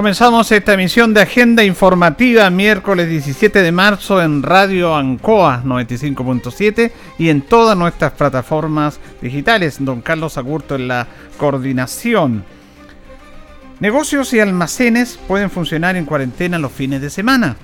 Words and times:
Comenzamos 0.00 0.50
esta 0.50 0.72
emisión 0.72 1.12
de 1.12 1.20
Agenda 1.20 1.62
Informativa 1.62 2.48
miércoles 2.48 3.06
17 3.10 3.60
de 3.60 3.70
marzo 3.70 4.22
en 4.22 4.42
Radio 4.42 4.96
Ancoa 4.96 5.62
95.7 5.62 6.90
y 7.18 7.28
en 7.28 7.42
todas 7.42 7.76
nuestras 7.76 8.12
plataformas 8.12 8.98
digitales. 9.20 9.76
Don 9.78 10.00
Carlos 10.00 10.38
Agurto 10.38 10.74
en 10.74 10.88
la 10.88 11.06
coordinación. 11.36 12.46
Negocios 13.78 14.32
y 14.32 14.40
almacenes 14.40 15.20
pueden 15.28 15.50
funcionar 15.50 15.96
en 15.96 16.06
cuarentena 16.06 16.58
los 16.58 16.72
fines 16.72 17.02
de 17.02 17.10
semana. 17.10 17.58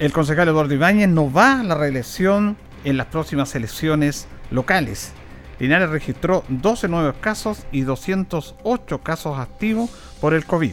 El 0.00 0.10
concejal 0.10 0.48
Eduardo 0.48 0.74
Ibáñez 0.74 1.08
no 1.08 1.32
va 1.32 1.60
a 1.60 1.62
la 1.62 1.76
reelección 1.76 2.56
en 2.82 2.96
las 2.96 3.06
próximas 3.06 3.54
elecciones 3.54 4.26
locales. 4.50 5.12
Linares 5.60 5.90
registró 5.90 6.42
12 6.48 6.88
nuevos 6.88 7.14
casos 7.20 7.64
y 7.70 7.82
208 7.82 8.98
casos 9.02 9.38
activos 9.38 9.90
por 10.20 10.34
el 10.34 10.46
COVID. 10.46 10.72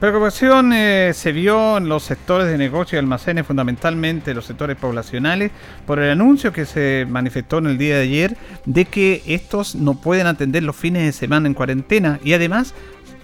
Preocupación 0.00 0.72
eh, 0.72 1.10
se 1.12 1.32
vio 1.32 1.76
en 1.76 1.88
los 1.88 2.04
sectores 2.04 2.46
de 2.46 2.56
negocio 2.56 2.94
y 2.94 3.00
almacenes, 3.00 3.44
fundamentalmente 3.44 4.32
los 4.32 4.44
sectores 4.44 4.76
poblacionales, 4.76 5.50
por 5.88 5.98
el 5.98 6.10
anuncio 6.10 6.52
que 6.52 6.66
se 6.66 7.04
manifestó 7.08 7.58
en 7.58 7.66
el 7.66 7.78
día 7.78 7.96
de 7.96 8.02
ayer 8.02 8.36
de 8.64 8.84
que 8.84 9.24
estos 9.26 9.74
no 9.74 9.94
pueden 9.94 10.28
atender 10.28 10.62
los 10.62 10.76
fines 10.76 11.02
de 11.02 11.10
semana 11.10 11.48
en 11.48 11.54
cuarentena 11.54 12.20
y 12.22 12.32
además 12.32 12.74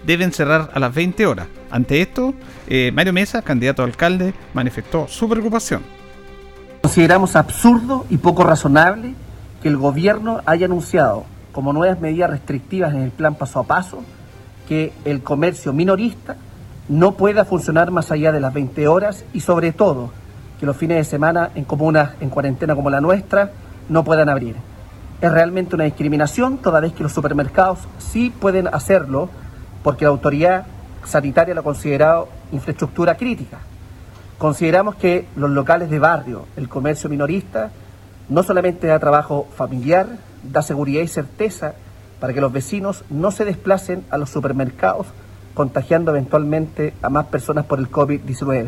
deben 0.05 0.33
cerrar 0.33 0.69
a 0.73 0.79
las 0.81 0.93
20 0.93 1.25
horas. 1.25 1.47
Ante 1.71 2.01
esto, 2.01 2.33
eh, 2.67 2.91
Mario 2.93 3.13
Mesa, 3.13 3.41
candidato 3.41 3.81
a 3.81 3.85
alcalde, 3.85 4.33
manifestó 4.53 5.07
su 5.07 5.29
preocupación. 5.29 5.81
Consideramos 6.81 7.37
absurdo 7.37 8.05
y 8.09 8.17
poco 8.17 8.43
razonable 8.43 9.15
que 9.61 9.69
el 9.69 9.77
gobierno 9.77 10.41
haya 10.45 10.65
anunciado 10.65 11.23
como 11.53 11.71
nuevas 11.71 12.01
medidas 12.01 12.31
restrictivas 12.31 12.93
en 12.93 13.01
el 13.03 13.11
plan 13.11 13.35
paso 13.35 13.61
a 13.61 13.63
paso 13.63 14.03
que 14.67 14.91
el 15.05 15.21
comercio 15.21 15.71
minorista 15.71 16.35
no 16.87 17.13
pueda 17.13 17.45
funcionar 17.45 17.91
más 17.91 18.11
allá 18.11 18.31
de 18.31 18.39
las 18.39 18.53
20 18.53 18.87
horas 18.87 19.25
y 19.33 19.39
sobre 19.39 19.71
todo 19.71 20.11
que 20.59 20.65
los 20.65 20.77
fines 20.77 20.97
de 20.97 21.03
semana 21.03 21.51
en 21.55 21.65
comunas 21.65 22.11
en 22.19 22.29
cuarentena 22.29 22.75
como 22.75 22.89
la 22.89 23.01
nuestra 23.01 23.51
no 23.89 24.03
puedan 24.03 24.29
abrir. 24.29 24.55
Es 25.21 25.31
realmente 25.31 25.75
una 25.75 25.85
discriminación 25.85 26.57
toda 26.57 26.79
vez 26.79 26.93
que 26.93 27.03
los 27.03 27.11
supermercados 27.11 27.79
sí 27.97 28.29
pueden 28.29 28.67
hacerlo 28.67 29.29
porque 29.83 30.05
la 30.05 30.11
autoridad 30.11 30.65
sanitaria 31.03 31.53
lo 31.53 31.61
ha 31.61 31.63
considerado 31.63 32.29
infraestructura 32.51 33.15
crítica. 33.15 33.59
Consideramos 34.37 34.95
que 34.95 35.27
los 35.35 35.49
locales 35.49 35.89
de 35.89 35.99
barrio, 35.99 36.45
el 36.57 36.67
comercio 36.67 37.09
minorista, 37.09 37.71
no 38.27 38.43
solamente 38.43 38.87
da 38.87 38.99
trabajo 38.99 39.47
familiar, 39.55 40.07
da 40.43 40.61
seguridad 40.61 41.01
y 41.01 41.07
certeza 41.07 41.73
para 42.19 42.33
que 42.33 42.41
los 42.41 42.51
vecinos 42.51 43.03
no 43.09 43.31
se 43.31 43.45
desplacen 43.45 44.03
a 44.09 44.17
los 44.17 44.29
supermercados 44.29 45.07
contagiando 45.55 46.11
eventualmente 46.11 46.93
a 47.01 47.09
más 47.09 47.25
personas 47.27 47.65
por 47.65 47.79
el 47.79 47.89
COVID-19. 47.89 48.67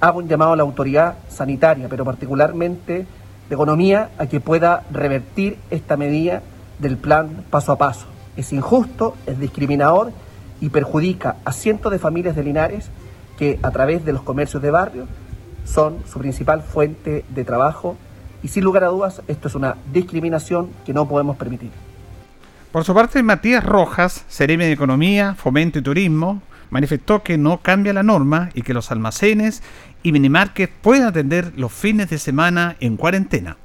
Hago 0.00 0.18
un 0.18 0.28
llamado 0.28 0.52
a 0.52 0.56
la 0.56 0.62
autoridad 0.62 1.16
sanitaria, 1.28 1.88
pero 1.88 2.04
particularmente 2.04 3.06
de 3.48 3.54
economía, 3.54 4.10
a 4.18 4.26
que 4.26 4.40
pueda 4.40 4.84
revertir 4.92 5.56
esta 5.70 5.96
medida 5.96 6.42
del 6.78 6.96
plan 6.96 7.44
paso 7.48 7.72
a 7.72 7.78
paso. 7.78 8.06
Es 8.36 8.52
injusto, 8.52 9.16
es 9.26 9.38
discriminador 9.38 10.12
y 10.60 10.68
perjudica 10.68 11.36
a 11.44 11.52
cientos 11.52 11.90
de 11.90 11.98
familias 11.98 12.36
de 12.36 12.44
Linares 12.44 12.90
que 13.38 13.58
a 13.62 13.70
través 13.70 14.04
de 14.04 14.12
los 14.12 14.22
comercios 14.22 14.62
de 14.62 14.70
barrio 14.70 15.06
son 15.64 15.98
su 16.10 16.18
principal 16.18 16.62
fuente 16.62 17.24
de 17.28 17.44
trabajo 17.44 17.96
y 18.42 18.48
sin 18.48 18.64
lugar 18.64 18.84
a 18.84 18.88
dudas 18.88 19.22
esto 19.28 19.48
es 19.48 19.54
una 19.54 19.76
discriminación 19.92 20.70
que 20.84 20.92
no 20.92 21.06
podemos 21.08 21.36
permitir. 21.36 21.89
Por 22.72 22.84
su 22.84 22.94
parte, 22.94 23.20
Matías 23.24 23.64
Rojas, 23.64 24.24
Cereme 24.28 24.66
de 24.66 24.72
Economía, 24.72 25.34
Fomento 25.34 25.80
y 25.80 25.82
Turismo, 25.82 26.40
manifestó 26.70 27.20
que 27.24 27.36
no 27.36 27.58
cambia 27.58 27.92
la 27.92 28.04
norma 28.04 28.50
y 28.54 28.62
que 28.62 28.74
los 28.74 28.92
almacenes 28.92 29.60
y 30.04 30.12
minimarkets 30.12 30.72
pueden 30.80 31.02
atender 31.02 31.50
los 31.56 31.72
fines 31.72 32.10
de 32.10 32.18
semana 32.18 32.76
en 32.78 32.96
cuarentena. 32.96 33.56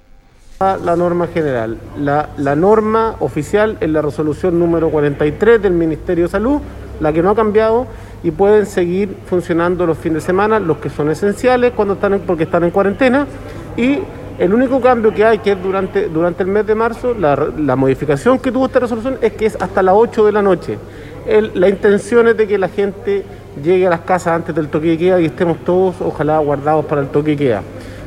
La 0.60 0.96
norma 0.96 1.28
general. 1.28 1.78
La, 2.00 2.30
la, 2.38 2.56
norma 2.56 3.16
oficial 3.20 3.78
es 3.80 3.90
la 3.90 4.02
resolución 4.02 4.58
número 4.58 4.90
43 4.90 5.62
del 5.62 5.74
Ministerio 5.74 6.24
de 6.24 6.32
Salud, 6.32 6.60
la 7.00 7.14
que 7.14 7.22
no 7.22 7.30
ha 7.30 7.36
cambiado 7.36 7.86
y 8.24 8.32
pueden 8.32 8.66
seguir 8.66 9.16
funcionando 9.28 9.86
los 9.86 10.00
fines 10.00 10.24
de 10.24 10.28
semana, 10.28 10.60
los 10.60 10.78
que 10.78 10.90
son 10.90 11.12
esenciales 11.12 11.74
cuando 11.76 11.94
están 11.94 12.22
porque 12.26 12.46
están 12.46 12.64
en 12.64 12.72
cuarentena 12.72 13.28
y 13.78 14.00
el 14.38 14.53
único 14.53 14.81
cambio 14.81 15.13
que 15.13 15.23
hay, 15.23 15.40
que 15.40 15.53
es 15.53 15.63
durante, 15.63 16.09
durante 16.09 16.44
el 16.44 16.50
mes 16.50 16.68
de 16.68 16.75
marzo, 16.75 17.13
la, 17.13 17.75
modificación 17.75 18.40
que 18.40 18.51
tuvo 18.51 18.66
esta 18.66 18.79
resolución 18.79 19.18
es 19.22 19.34
que 19.34 19.46
es 19.46 19.57
hasta 19.59 19.81
las 19.81 19.96
8 19.97 20.25
de 20.25 20.31
la 20.31 20.41
noche. 20.41 20.78
la 21.53 21.69
intención 21.69 22.28
es 22.28 22.38
de 22.38 22.47
que 22.47 22.57
la 22.57 22.68
gente 22.68 23.23
llegue 23.63 23.88
a 23.88 23.90
las 23.90 24.01
casas 24.01 24.34
antes 24.34 24.53
del 24.53 24.68
toque 24.68 24.88
de 24.88 24.97
queda 24.97 25.22
y 25.22 25.25
estemos 25.25 25.57
todos, 25.63 25.96
ojalá, 26.01 26.38
guardados 26.40 26.85
para 26.85 27.01
el 27.01 27.07
toque 27.07 27.31
de 27.31 27.38
queda. 27.38 27.62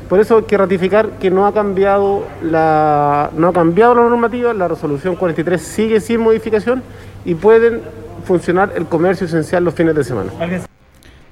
Por 0.09 0.21
eso 0.21 0.39
hay 0.39 0.43
que 0.45 0.57
ratificar 0.57 1.11
que 1.21 1.31
no 1.31 1.47
ha 1.47 1.53
cambiado 1.53 2.25
la, 2.43 3.31
no 3.37 3.49
ha 3.49 3.53
cambiado 3.53 3.95
la 3.95 4.03
normativa, 4.03 4.55
la 4.55 4.69
resolución 4.69 5.17
43 5.17 5.61
sigue 5.61 6.01
sin 6.01 6.21
modificación 6.21 6.83
y 7.25 7.35
pueden 7.35 7.83
funcionar 8.25 8.73
el 8.75 8.87
comercio 8.87 9.27
esencial 9.27 9.65
los 9.65 9.75
fines 9.75 9.95
de 9.95 10.05
semana. 10.05 10.31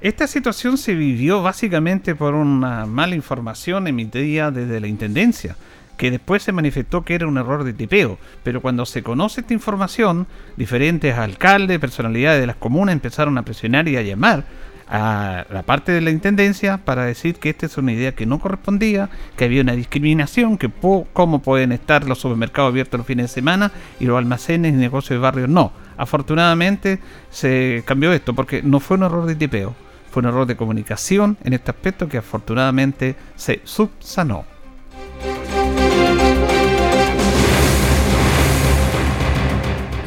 Esta 0.06 0.28
situación 0.28 0.78
se 0.78 0.94
vivió 0.94 1.42
básicamente 1.42 2.14
por 2.14 2.34
una 2.34 2.86
mala 2.86 3.16
información 3.16 3.88
emitida 3.88 4.52
desde 4.52 4.78
la 4.78 4.86
Intendencia, 4.86 5.56
que 5.96 6.12
después 6.12 6.44
se 6.44 6.52
manifestó 6.52 7.02
que 7.02 7.16
era 7.16 7.26
un 7.26 7.38
error 7.38 7.64
de 7.64 7.72
tipeo, 7.72 8.16
pero 8.44 8.62
cuando 8.62 8.86
se 8.86 9.02
conoce 9.02 9.40
esta 9.40 9.52
información, 9.52 10.28
diferentes 10.56 11.18
alcaldes, 11.18 11.80
personalidades 11.80 12.40
de 12.40 12.46
las 12.46 12.54
comunas 12.54 12.92
empezaron 12.92 13.36
a 13.36 13.42
presionar 13.42 13.88
y 13.88 13.96
a 13.96 14.02
llamar 14.02 14.44
a 14.88 15.44
la 15.50 15.64
parte 15.64 15.90
de 15.90 16.00
la 16.00 16.12
Intendencia 16.12 16.78
para 16.84 17.04
decir 17.04 17.34
que 17.40 17.50
esta 17.50 17.66
es 17.66 17.76
una 17.76 17.92
idea 17.92 18.12
que 18.12 18.26
no 18.26 18.38
correspondía, 18.38 19.10
que 19.36 19.46
había 19.46 19.62
una 19.62 19.72
discriminación, 19.72 20.56
que 20.56 20.70
cómo 21.12 21.42
pueden 21.42 21.72
estar 21.72 22.06
los 22.06 22.20
supermercados 22.20 22.70
abiertos 22.70 22.98
los 22.98 23.08
fines 23.08 23.24
de 23.24 23.34
semana 23.34 23.72
y 23.98 24.04
los 24.04 24.16
almacenes 24.16 24.72
y 24.72 24.76
negocios 24.76 25.16
de 25.16 25.22
barrio 25.22 25.48
no. 25.48 25.72
Afortunadamente 25.96 27.00
se 27.28 27.82
cambió 27.84 28.12
esto 28.12 28.34
porque 28.34 28.62
no 28.62 28.78
fue 28.78 28.98
un 28.98 29.02
error 29.02 29.26
de 29.26 29.34
tipeo, 29.34 29.74
un 30.20 30.26
error 30.26 30.46
de 30.46 30.56
comunicación 30.56 31.36
en 31.44 31.52
este 31.52 31.70
aspecto 31.70 32.08
que 32.08 32.18
afortunadamente 32.18 33.16
se 33.36 33.60
subsanó. 33.64 34.44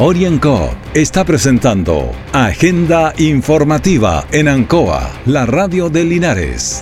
Orienco 0.02 0.74
está 0.94 1.26
presentando 1.26 2.12
Agenda 2.32 3.14
Informativa 3.18 4.26
en 4.32 4.48
Ancoa, 4.48 5.12
la 5.26 5.46
radio 5.46 5.90
de 5.90 6.06
Linares. 6.06 6.82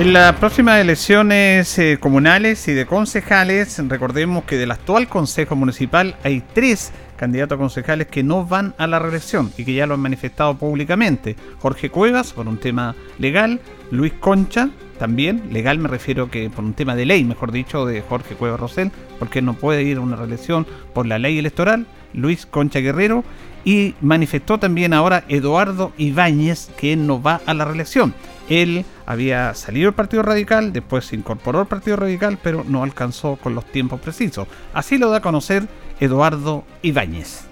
En 0.00 0.14
las 0.14 0.34
próximas 0.36 0.80
elecciones 0.80 1.78
eh, 1.78 1.98
comunales 2.00 2.66
y 2.68 2.72
de 2.72 2.86
concejales, 2.86 3.78
recordemos 3.86 4.44
que 4.44 4.56
del 4.56 4.70
actual 4.70 5.08
Consejo 5.08 5.56
Municipal 5.56 6.16
hay 6.24 6.42
tres 6.54 6.90
candidatos 7.18 7.56
a 7.56 7.58
concejales 7.58 8.06
que 8.06 8.22
no 8.22 8.46
van 8.46 8.74
a 8.78 8.86
la 8.86 8.98
reelección 8.98 9.52
y 9.58 9.66
que 9.66 9.74
ya 9.74 9.86
lo 9.86 9.92
han 9.92 10.00
manifestado 10.00 10.56
públicamente. 10.56 11.36
Jorge 11.58 11.90
Cuevas, 11.90 12.32
por 12.32 12.48
un 12.48 12.56
tema 12.56 12.96
legal, 13.18 13.60
Luis 13.90 14.14
Concha, 14.14 14.70
también, 14.98 15.42
legal 15.52 15.76
me 15.76 15.88
refiero 15.88 16.30
que 16.30 16.48
por 16.48 16.64
un 16.64 16.72
tema 16.72 16.96
de 16.96 17.04
ley, 17.04 17.22
mejor 17.22 17.52
dicho, 17.52 17.84
de 17.84 18.00
Jorge 18.00 18.36
Cuevas 18.36 18.58
Rosell, 18.58 18.92
porque 19.18 19.42
no 19.42 19.52
puede 19.52 19.82
ir 19.82 19.98
a 19.98 20.00
una 20.00 20.16
reelección 20.16 20.66
por 20.94 21.04
la 21.04 21.18
ley 21.18 21.38
electoral, 21.38 21.86
Luis 22.14 22.46
Concha 22.46 22.78
Guerrero, 22.78 23.22
y 23.66 23.94
manifestó 24.00 24.56
también 24.58 24.94
ahora 24.94 25.24
Eduardo 25.28 25.92
Ibáñez 25.98 26.70
que 26.78 26.96
no 26.96 27.20
va 27.20 27.42
a 27.44 27.52
la 27.52 27.66
reelección. 27.66 28.14
Él 28.50 28.84
había 29.06 29.54
salido 29.54 29.86
del 29.86 29.94
Partido 29.94 30.22
Radical, 30.22 30.72
después 30.72 31.06
se 31.06 31.16
incorporó 31.16 31.60
al 31.60 31.68
Partido 31.68 31.96
Radical, 31.96 32.38
pero 32.42 32.64
no 32.64 32.82
alcanzó 32.82 33.36
con 33.36 33.54
los 33.54 33.64
tiempos 33.64 34.00
precisos. 34.00 34.46
Así 34.74 34.98
lo 34.98 35.08
da 35.08 35.18
a 35.18 35.22
conocer 35.22 35.66
Eduardo 36.00 36.64
Ibáñez. 36.82 37.49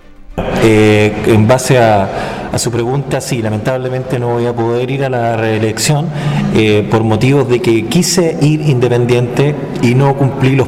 Eh, 0.63 1.13
en 1.27 1.47
base 1.47 1.79
a, 1.79 2.09
su 2.57 2.73
pregunta, 2.73 3.21
sí, 3.21 3.41
lamentablemente 3.41 4.19
no 4.19 4.31
voy 4.31 4.47
a 4.47 4.53
poder 4.53 4.91
ir 4.91 5.05
a 5.05 5.09
la 5.09 5.37
reelección 5.37 6.07
eh, 6.57 6.85
por 6.91 7.05
motivos 7.05 7.49
de 7.49 7.61
que 7.61 7.87
quise 7.87 8.37
ir 8.41 8.63
independiente 8.63 9.55
y 9.81 9.95
no 9.95 10.17
cumplí 10.17 10.57
los, 10.57 10.67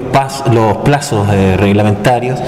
los 0.53 0.77
plazos 0.79 1.29
eh, 1.33 1.57
reglamentarios. 1.57 2.39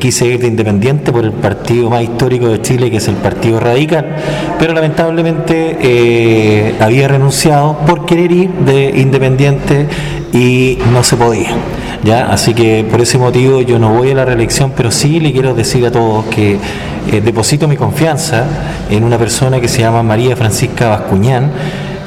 quise 0.00 0.26
ir 0.26 0.40
de 0.40 0.48
independiente 0.48 1.12
por 1.12 1.24
el 1.24 1.32
partido 1.32 1.90
más 1.90 2.02
histórico 2.02 2.48
de 2.48 2.62
Chile, 2.62 2.90
que 2.90 2.96
es 2.96 3.08
el 3.08 3.16
Partido 3.16 3.60
Radical, 3.60 4.16
pero 4.58 4.72
lamentablemente 4.72 6.76
había 6.80 7.08
renunciado 7.08 7.76
por 7.86 8.06
querer 8.06 8.32
ir 8.32 8.50
de 8.50 8.92
independiente 8.96 9.86
y 10.32 10.78
no 10.92 11.02
se 11.02 11.16
podía. 11.16 11.50
¿ya? 12.04 12.30
Así 12.30 12.54
que 12.54 12.84
por 12.90 13.00
ese 13.00 13.18
motivo 13.18 13.60
yo 13.62 13.78
no 13.78 13.94
voy 13.94 14.10
a 14.10 14.14
la 14.14 14.24
reelección, 14.24 14.72
pero 14.76 14.90
sí 14.90 15.20
le 15.20 15.32
quiero 15.32 15.54
decir 15.54 15.84
a 15.86 15.90
todos 15.90 16.26
que 16.26 16.58
eh, 17.10 17.20
deposito 17.20 17.68
mi 17.68 17.76
confianza 17.76 18.44
en 18.90 19.04
una 19.04 19.18
persona 19.18 19.60
que 19.60 19.68
se 19.68 19.80
llama 19.80 20.02
María 20.02 20.36
Francisca 20.36 20.88
Bascuñán, 20.88 21.50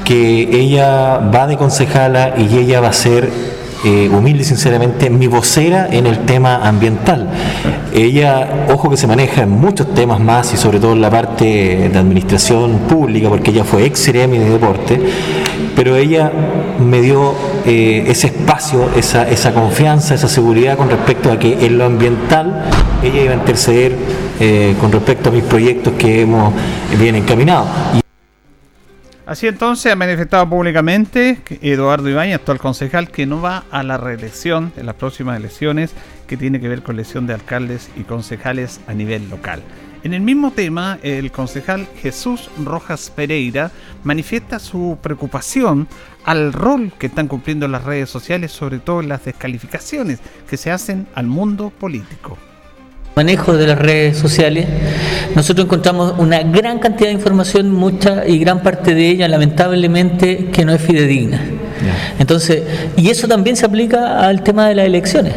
que 0.04 0.50
ella 0.52 1.18
va 1.18 1.48
de 1.48 1.58
concejala 1.58 2.34
y 2.38 2.58
ella 2.58 2.82
va 2.82 2.90
a 2.90 2.94
ser 2.94 3.30
eh, 3.86 4.10
humilde 4.10 4.44
y 4.44 4.46
sinceramente, 4.46 5.10
mi 5.10 5.28
vocera 5.28 5.90
en 5.92 6.08
el 6.08 6.20
tema 6.20 6.66
ambiental. 6.66 7.28
Ella, 7.94 8.66
ojo 8.74 8.90
que 8.90 8.96
se 8.96 9.08
maneja 9.08 9.44
en 9.44 9.50
muchos 9.50 9.94
temas 9.94 10.22
más 10.22 10.54
y 10.54 10.58
sobre 10.58 10.80
todo 10.80 10.94
en 10.94 11.02
la 11.02 11.10
parte 11.10 11.90
de 11.92 11.98
administración 11.98 12.80
pública, 12.88 13.28
porque 13.28 13.52
ella 13.52 13.66
fue 13.66 13.86
ex 13.86 14.08
y 14.08 14.12
de 14.14 14.50
deporte, 14.50 15.02
pero 15.76 15.96
ella 15.96 16.32
me 16.80 17.02
dio 17.02 17.34
eh, 17.66 18.06
ese 18.08 18.28
espacio, 18.28 18.90
esa, 18.96 19.54
confianza, 19.54 20.16
esa 20.16 20.28
seguridad 20.28 20.78
con 20.78 20.90
respecto 20.90 21.32
a 21.32 21.40
que 21.40 21.66
en 21.66 21.78
lo 21.78 21.86
ambiental 21.86 22.66
ella 23.02 23.24
iba 23.24 23.34
a 23.34 23.36
interceder 23.38 23.96
eh, 24.40 24.76
con 24.80 24.92
respecto 24.92 25.30
a 25.30 25.32
mis 25.32 25.44
proyectos 25.44 25.94
que 25.94 26.22
hemos 26.22 26.54
bien 27.00 27.16
encaminado. 27.16 27.68
Así 29.26 29.48
entonces 29.48 29.92
ha 29.92 29.96
manifestado 29.96 30.50
públicamente 30.50 31.40
Eduardo 31.62 32.10
Ibañez, 32.10 32.36
actual 32.36 32.60
concejal, 32.60 33.10
que 33.10 33.26
no 33.26 33.42
va 33.42 33.64
a 33.72 33.82
la 33.82 33.98
reelección 33.98 34.74
en 34.76 34.86
las 34.86 34.96
próximas 34.96 35.38
elecciones 35.38 35.94
que 36.28 36.36
tiene 36.36 36.60
que 36.60 36.68
ver 36.68 36.84
con 36.84 36.96
elección 36.96 37.26
de 37.26 37.34
alcaldes 37.34 37.90
y 37.96 38.02
concejales 38.02 38.82
a 38.86 38.94
nivel 38.94 39.30
local. 39.30 39.62
En 40.04 40.14
el 40.14 40.22
mismo 40.22 40.52
tema, 40.52 41.00
el 41.02 41.32
concejal 41.32 41.88
Jesús 42.02 42.50
Rojas 42.64 43.12
Pereira 43.16 43.72
manifiesta 44.04 44.60
su 44.60 44.98
preocupación 45.02 45.88
al 46.26 46.52
rol 46.52 46.92
que 47.00 47.08
están 47.08 47.30
cumpliendo 47.30 47.68
las 47.70 47.86
redes 47.86 48.10
sociales, 48.10 48.52
sobre 48.52 48.80
todo 48.80 49.00
en 49.00 49.08
las 49.08 49.24
descalificaciones 49.24 50.20
que 50.50 50.58
se 50.58 50.72
hacen 50.72 51.08
al 51.16 51.28
mundo 51.28 51.70
político 51.70 52.38
manejo 53.16 53.56
de 53.56 53.68
las 53.68 53.78
redes 53.78 54.18
sociales, 54.18 54.66
nosotros 55.36 55.66
encontramos 55.66 56.16
una 56.18 56.42
gran 56.42 56.80
cantidad 56.80 57.10
de 57.10 57.14
información, 57.14 57.72
mucha 57.72 58.28
y 58.28 58.40
gran 58.40 58.64
parte 58.64 58.96
de 58.96 59.10
ella 59.10 59.28
lamentablemente 59.28 60.50
que 60.52 60.66
no 60.66 60.74
es 60.74 60.82
fidedigna. 60.82 61.40
Entonces, 62.18 62.64
y 62.98 63.10
eso 63.10 63.28
también 63.28 63.56
se 63.56 63.66
aplica 63.66 64.20
al 64.26 64.42
tema 64.42 64.68
de 64.68 64.76
las 64.76 64.86
elecciones. 64.86 65.34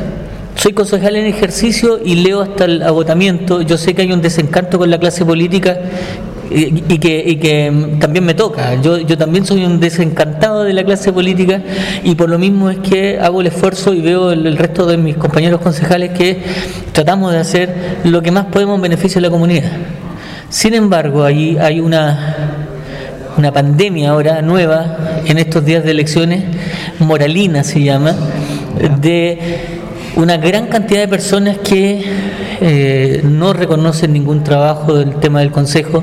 Soy 0.57 0.73
concejal 0.73 1.17
en 1.17 1.27
ejercicio 1.27 2.01
y 2.03 2.15
leo 2.15 2.41
hasta 2.41 2.65
el 2.65 2.83
agotamiento. 2.83 3.61
Yo 3.61 3.77
sé 3.77 3.95
que 3.95 4.03
hay 4.03 4.13
un 4.13 4.23
desencanto 4.23 4.79
con 4.79 4.91
la 4.91 4.99
clase 4.99 5.23
política 5.23 5.79
y, 6.51 6.99
que, 6.99 7.39
que, 7.39 7.99
también 8.01 8.25
me 8.25 8.33
toca. 8.33 8.81
Yo, 8.81 8.99
yo 8.99 9.19
también 9.19 9.45
soy 9.45 9.67
un 9.67 9.79
desencantado 9.79 10.65
de 10.65 10.73
la 10.73 10.83
clase 10.83 11.13
política 11.13 11.61
y 12.03 12.15
por 12.15 12.31
lo 12.31 12.39
mismo 12.39 12.71
es 12.71 12.79
que 12.79 13.19
hago 13.21 13.43
el 13.43 13.49
esfuerzo 13.49 13.93
y 13.93 14.01
veo 14.01 14.33
el, 14.33 14.57
resto 14.57 14.87
de 14.87 14.97
mis 14.97 15.17
compañeros 15.17 15.61
concejales 15.61 16.13
que 16.13 16.41
tratamos 16.93 17.33
de 17.33 17.39
hacer 17.39 17.75
lo 18.05 18.23
que 18.23 18.31
más 18.31 18.47
podemos 18.47 18.77
en 18.77 18.83
beneficio 18.83 19.21
de 19.21 19.29
la 19.29 19.31
comunidad. 19.31 19.71
Sin 20.49 20.73
embargo, 20.73 21.23
ahí 21.23 21.59
hay 21.61 21.81
una, 21.81 22.35
una 23.37 23.53
pandemia 23.53 24.11
ahora 24.11 24.41
nueva 24.41 25.21
en 25.27 25.37
estos 25.37 25.67
días 25.67 25.85
de 25.85 25.91
elecciones, 25.91 26.45
moralina 26.99 27.63
se 27.63 27.83
llama, 27.83 28.15
de 29.03 29.76
una 30.17 30.39
gran 30.39 30.67
cantidad 30.67 31.01
de 31.01 31.09
personas 31.09 31.59
que 31.59 32.03
eh, 32.61 33.21
no 33.23 33.53
reconocen 33.53 34.15
ningún 34.15 34.43
trabajo 34.43 34.95
del 34.95 35.17
tema 35.17 35.41
del 35.41 35.51
Consejo, 35.51 36.03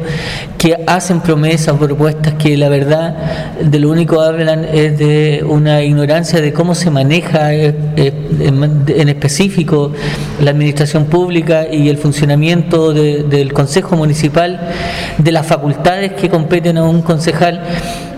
que 0.57 0.77
hacen 0.85 1.21
promesas, 1.21 1.75
propuestas 1.77 2.35
que 2.35 2.55
la 2.55 2.69
verdad 2.69 3.53
de 3.59 3.79
lo 3.79 3.89
único 3.89 4.21
hablan 4.21 4.65
es 4.65 4.99
de 4.99 5.43
una 5.47 5.81
ignorancia 5.81 6.41
de 6.41 6.53
cómo 6.53 6.75
se 6.75 6.91
maneja 6.91 7.55
eh, 7.55 7.73
eh, 7.95 8.13
en, 8.39 9.09
específico 9.09 9.91
la 10.39 10.51
administración 10.51 11.05
pública 11.05 11.65
y 11.71 11.89
el 11.89 11.97
funcionamiento 11.97 12.93
del 12.93 13.51
Consejo 13.51 13.95
Municipal, 13.95 14.69
de 15.17 15.31
las 15.31 15.47
facultades 15.47 16.13
que 16.13 16.29
competen 16.29 16.77
a 16.77 16.83
un 16.83 17.01
concejal. 17.01 17.63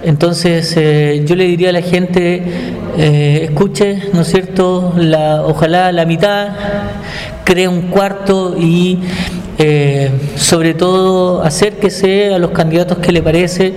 Entonces 0.05 0.75
yo 1.25 1.35
le 1.35 1.45
diría 1.45 1.69
a 1.69 1.73
la 1.73 1.81
gente, 1.81 2.43
escuche, 2.97 4.03
¿no 4.13 4.21
es 4.21 4.27
cierto?, 4.27 4.93
ojalá 5.45 5.91
la 5.91 6.05
mitad, 6.05 6.49
cree 7.43 7.67
un 7.67 7.83
cuarto 7.83 8.55
y 8.57 8.99
eh, 9.57 10.11
sobre 10.35 10.73
todo 10.73 11.41
acérquese 11.41 12.33
a 12.33 12.39
los 12.39 12.51
candidatos 12.51 12.97
que 12.97 13.13
le 13.13 13.21
parece 13.21 13.73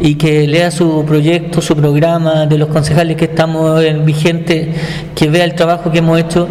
y 0.00 0.14
que 0.14 0.46
lea 0.46 0.70
su 0.70 1.04
proyecto, 1.04 1.60
su 1.60 1.74
programa 1.74 2.46
de 2.46 2.58
los 2.58 2.68
concejales 2.68 3.16
que 3.16 3.24
estamos 3.24 3.82
vigentes, 4.04 4.68
que 5.16 5.28
vea 5.28 5.44
el 5.44 5.54
trabajo 5.54 5.90
que 5.90 5.98
hemos 5.98 6.20
hecho, 6.20 6.46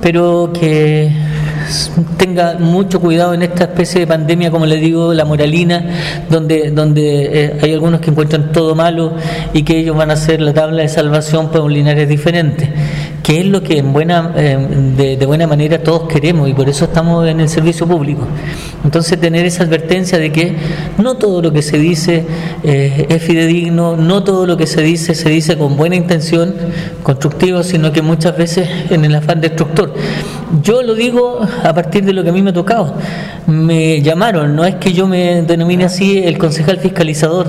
pero 0.00 0.50
que 0.58 1.10
tenga 2.16 2.54
mucho 2.58 3.00
cuidado 3.00 3.34
en 3.34 3.42
esta 3.42 3.64
especie 3.64 4.00
de 4.00 4.06
pandemia, 4.06 4.50
como 4.50 4.66
le 4.66 4.76
digo, 4.76 5.12
la 5.12 5.24
moralina, 5.24 5.84
donde, 6.28 6.70
donde 6.70 7.44
eh, 7.44 7.58
hay 7.62 7.72
algunos 7.72 8.00
que 8.00 8.10
encuentran 8.10 8.52
todo 8.52 8.74
malo 8.74 9.14
y 9.52 9.62
que 9.62 9.78
ellos 9.78 9.96
van 9.96 10.10
a 10.10 10.16
ser 10.16 10.40
la 10.40 10.52
tabla 10.52 10.82
de 10.82 10.88
salvación 10.88 11.48
para 11.48 11.62
un 11.64 11.72
Linares 11.72 12.08
diferente 12.08 12.72
que 13.28 13.40
es 13.40 13.46
lo 13.46 13.62
que 13.62 13.76
en 13.76 13.92
buena, 13.92 14.32
eh, 14.36 14.56
de, 15.18 15.26
buena 15.26 15.46
manera 15.46 15.82
todos 15.82 16.08
queremos 16.08 16.48
y 16.48 16.54
por 16.54 16.66
eso 16.66 16.86
estamos 16.86 17.28
en 17.28 17.40
el 17.40 17.50
servicio 17.50 17.86
público. 17.86 18.22
Entonces 18.82 19.20
tener 19.20 19.44
esa 19.44 19.64
advertencia 19.64 20.16
de 20.16 20.32
que 20.32 20.56
no 20.96 21.18
todo 21.18 21.42
lo 21.42 21.52
que 21.52 21.60
se 21.60 21.76
dice 21.76 22.24
eh, 22.62 23.04
es 23.06 23.22
fidedigno, 23.22 23.98
no 23.98 24.24
todo 24.24 24.46
lo 24.46 24.56
que 24.56 24.66
se 24.66 24.80
dice 24.80 25.14
se 25.14 25.28
dice 25.28 25.58
con 25.58 25.76
buena 25.76 25.94
intención, 25.94 26.54
constructivo, 27.02 27.62
sino 27.64 27.92
que 27.92 28.00
muchas 28.00 28.34
veces 28.34 28.66
en 28.88 29.04
el 29.04 29.14
afán 29.14 29.42
destructor. 29.42 29.92
Yo 30.62 30.82
lo 30.82 30.94
digo 30.94 31.40
a 31.62 31.74
partir 31.74 32.06
de 32.06 32.14
lo 32.14 32.24
que 32.24 32.30
a 32.30 32.32
mí 32.32 32.40
me 32.40 32.48
ha 32.48 32.54
tocado. 32.54 32.94
Me 33.46 34.00
llamaron, 34.00 34.56
no 34.56 34.64
es 34.64 34.76
que 34.76 34.94
yo 34.94 35.06
me 35.06 35.42
denomine 35.42 35.84
así 35.84 36.16
el 36.16 36.38
concejal 36.38 36.78
fiscalizador, 36.78 37.46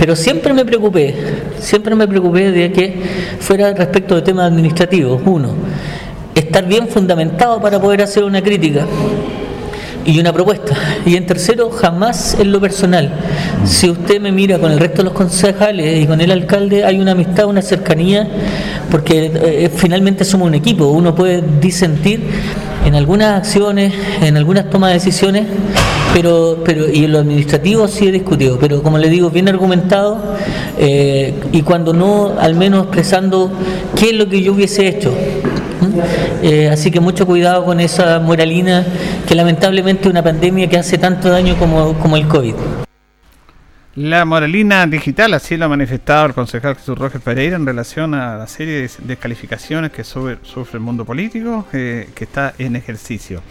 pero 0.00 0.16
siempre 0.16 0.54
me 0.54 0.64
preocupé, 0.64 1.14
siempre 1.58 1.94
me 1.94 2.08
preocupé 2.08 2.50
de 2.50 2.72
que 2.72 3.02
fuera 3.38 3.74
respecto 3.74 4.14
de 4.14 4.22
temas 4.22 4.50
administrativos. 4.50 5.20
Uno, 5.26 5.50
estar 6.34 6.66
bien 6.66 6.88
fundamentado 6.88 7.60
para 7.60 7.78
poder 7.78 8.00
hacer 8.00 8.24
una 8.24 8.40
crítica 8.40 8.86
y 10.06 10.18
una 10.18 10.32
propuesta. 10.32 10.74
Y 11.04 11.16
en 11.16 11.26
tercero, 11.26 11.68
jamás 11.68 12.34
en 12.40 12.50
lo 12.50 12.62
personal. 12.62 13.12
Si 13.66 13.90
usted 13.90 14.22
me 14.22 14.32
mira 14.32 14.58
con 14.58 14.72
el 14.72 14.80
resto 14.80 15.02
de 15.02 15.04
los 15.04 15.12
concejales 15.12 16.02
y 16.02 16.06
con 16.06 16.18
el 16.22 16.30
alcalde, 16.30 16.82
hay 16.82 16.98
una 16.98 17.12
amistad, 17.12 17.44
una 17.44 17.60
cercanía, 17.60 18.26
porque 18.90 19.30
eh, 19.34 19.70
finalmente 19.76 20.24
somos 20.24 20.48
un 20.48 20.54
equipo. 20.54 20.86
Uno 20.86 21.14
puede 21.14 21.44
disentir 21.60 22.22
en 22.84 22.94
algunas 22.94 23.38
acciones, 23.38 23.92
en 24.20 24.36
algunas 24.36 24.70
tomas 24.70 24.90
de 24.90 24.94
decisiones, 24.94 25.46
pero, 26.14 26.62
pero 26.64 26.90
y 26.90 27.04
en 27.04 27.12
lo 27.12 27.18
administrativo 27.18 27.86
sí 27.88 28.08
he 28.08 28.12
discutido, 28.12 28.58
pero 28.58 28.82
como 28.82 28.98
le 28.98 29.08
digo, 29.08 29.30
bien 29.30 29.48
argumentado 29.48 30.36
eh, 30.78 31.34
y 31.52 31.62
cuando 31.62 31.92
no, 31.92 32.34
al 32.38 32.54
menos 32.54 32.84
expresando 32.84 33.50
qué 33.96 34.10
es 34.10 34.14
lo 34.14 34.28
que 34.28 34.42
yo 34.42 34.52
hubiese 34.52 34.88
hecho. 34.88 35.12
Eh, 36.42 36.68
así 36.68 36.90
que 36.90 37.00
mucho 37.00 37.26
cuidado 37.26 37.64
con 37.64 37.80
esa 37.80 38.18
moralina 38.20 38.86
que 39.26 39.34
lamentablemente 39.34 40.08
una 40.08 40.22
pandemia 40.22 40.68
que 40.68 40.78
hace 40.78 40.98
tanto 40.98 41.28
daño 41.28 41.56
como, 41.58 41.94
como 41.94 42.16
el 42.16 42.26
COVID. 42.28 42.54
La 44.02 44.24
moralina 44.24 44.86
digital, 44.86 45.34
así 45.34 45.58
lo 45.58 45.66
ha 45.66 45.68
manifestado 45.68 46.24
el 46.24 46.32
concejal 46.32 46.74
Jesús 46.74 46.96
Rojas 46.96 47.20
Pereira 47.20 47.56
en 47.56 47.66
relación 47.66 48.14
a 48.14 48.38
la 48.38 48.46
serie 48.46 48.80
de 48.80 48.90
descalificaciones 49.00 49.92
que 49.92 50.04
sufre 50.04 50.38
el 50.72 50.80
mundo 50.80 51.04
político 51.04 51.66
eh, 51.74 52.08
que 52.14 52.24
está 52.24 52.54
en 52.56 52.76
ejercicio. 52.76 53.42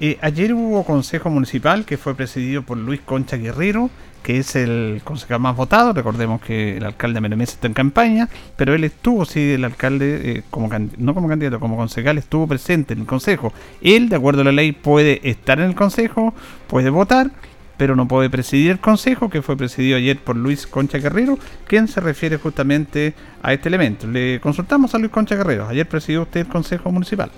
Eh, 0.00 0.18
ayer 0.20 0.52
hubo 0.52 0.82
consejo 0.82 1.30
municipal 1.30 1.84
que 1.84 1.96
fue 1.96 2.16
presidido 2.16 2.62
por 2.62 2.76
Luis 2.76 3.02
Concha 3.02 3.36
Guerrero, 3.36 3.88
que 4.24 4.38
es 4.38 4.56
el 4.56 5.00
concejal 5.04 5.38
más 5.38 5.54
votado. 5.54 5.92
Recordemos 5.92 6.40
que 6.40 6.78
el 6.78 6.84
alcalde 6.84 7.20
Menemés 7.20 7.50
está 7.50 7.68
en 7.68 7.74
campaña, 7.74 8.28
pero 8.56 8.74
él 8.74 8.82
estuvo, 8.82 9.24
sí, 9.24 9.52
el 9.52 9.64
alcalde, 9.64 10.38
eh, 10.38 10.42
como 10.50 10.70
no 10.98 11.14
como 11.14 11.28
candidato, 11.28 11.60
como 11.60 11.76
concejal, 11.76 12.18
estuvo 12.18 12.48
presente 12.48 12.94
en 12.94 13.00
el 13.02 13.06
consejo. 13.06 13.52
Él, 13.80 14.08
de 14.08 14.16
acuerdo 14.16 14.40
a 14.40 14.44
la 14.44 14.52
ley, 14.52 14.72
puede 14.72 15.20
estar 15.22 15.60
en 15.60 15.66
el 15.66 15.76
consejo, 15.76 16.34
puede 16.66 16.90
votar, 16.90 17.30
pero 17.76 17.96
no 17.96 18.06
puede 18.08 18.30
presidir 18.30 18.70
el 18.70 18.80
consejo, 18.80 19.30
que 19.30 19.42
fue 19.42 19.56
presidido 19.56 19.96
ayer 19.96 20.18
por 20.18 20.36
Luis 20.36 20.66
Concha 20.66 20.98
Guerrero, 20.98 21.38
quien 21.66 21.88
se 21.88 22.00
refiere 22.00 22.36
justamente 22.36 23.14
a 23.42 23.52
este 23.52 23.68
elemento. 23.68 24.06
Le 24.06 24.40
consultamos 24.40 24.94
a 24.94 24.98
Luis 24.98 25.10
Concha 25.10 25.36
Guerrero. 25.36 25.68
Ayer 25.68 25.86
presidió 25.86 26.22
usted 26.22 26.40
el 26.40 26.48
consejo 26.48 26.90
municipal 26.90 27.30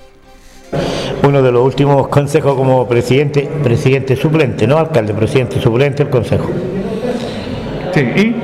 uno 1.23 1.43
de 1.43 1.53
los 1.53 1.65
últimos 1.65 2.09
consejos 2.09 2.55
como 2.55 2.87
presidente, 2.87 3.49
presidente 3.63 4.17
suplente, 4.17 4.67
no 4.67 4.79
alcalde, 4.79 5.15
presidente 5.15 5.61
suplente 5.61 6.05
del 6.05 6.11
consejo. 6.11 6.49
Sí, 7.95 8.01
¿y? 8.01 8.37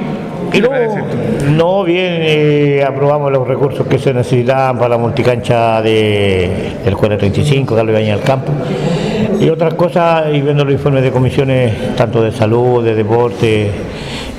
no, 1.50 1.84
bien, 1.84 2.18
eh, 2.20 2.84
aprobamos 2.86 3.32
los 3.32 3.46
recursos 3.46 3.86
que 3.86 3.98
se 3.98 4.12
necesitaban 4.12 4.76
para 4.76 4.90
la 4.90 4.98
multicancha 4.98 5.80
de, 5.80 6.76
del 6.84 6.94
jueves 6.94 7.18
35, 7.18 7.74
darle 7.74 7.92
baño 7.92 8.14
al 8.14 8.20
campo. 8.20 8.52
Y 9.42 9.50
otras 9.50 9.74
cosas, 9.74 10.26
y 10.32 10.40
viendo 10.40 10.64
los 10.64 10.72
informes 10.72 11.02
de 11.02 11.10
comisiones, 11.10 11.96
tanto 11.96 12.22
de 12.22 12.30
salud, 12.30 12.84
de 12.84 12.94
deporte, 12.94 13.72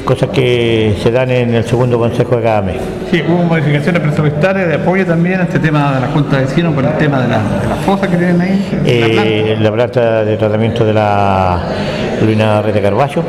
cosas 0.06 0.30
que 0.30 0.96
se 1.04 1.12
dan 1.12 1.30
en 1.30 1.54
el 1.54 1.66
segundo 1.66 2.00
consejo 2.00 2.38
de 2.38 2.44
cada 2.44 2.62
mes. 2.62 2.78
Sí, 3.12 3.22
hubo 3.28 3.44
modificaciones 3.44 4.02
presupuestarias 4.02 4.70
de 4.70 4.76
apoyo 4.76 5.06
también 5.06 5.42
a 5.42 5.44
este 5.44 5.60
tema 5.60 5.96
de 5.96 6.02
la 6.02 6.08
Junta 6.08 6.38
de 6.38 6.46
Vecinos 6.46 6.74
con 6.74 6.86
el 6.86 6.94
tema 6.98 7.22
de, 7.22 7.28
la, 7.28 7.38
de 7.38 8.08
que 8.08 8.16
tienen 8.16 8.40
ahí. 8.40 8.82
Eh, 8.86 9.58
la, 9.60 9.72
planta. 9.74 10.24
de 10.24 10.38
tratamiento 10.38 10.86
de 10.86 10.94
la 10.94 11.62
Luina 12.24 12.62
Red 12.62 12.74
de 12.74 12.82
Carballo, 12.82 13.24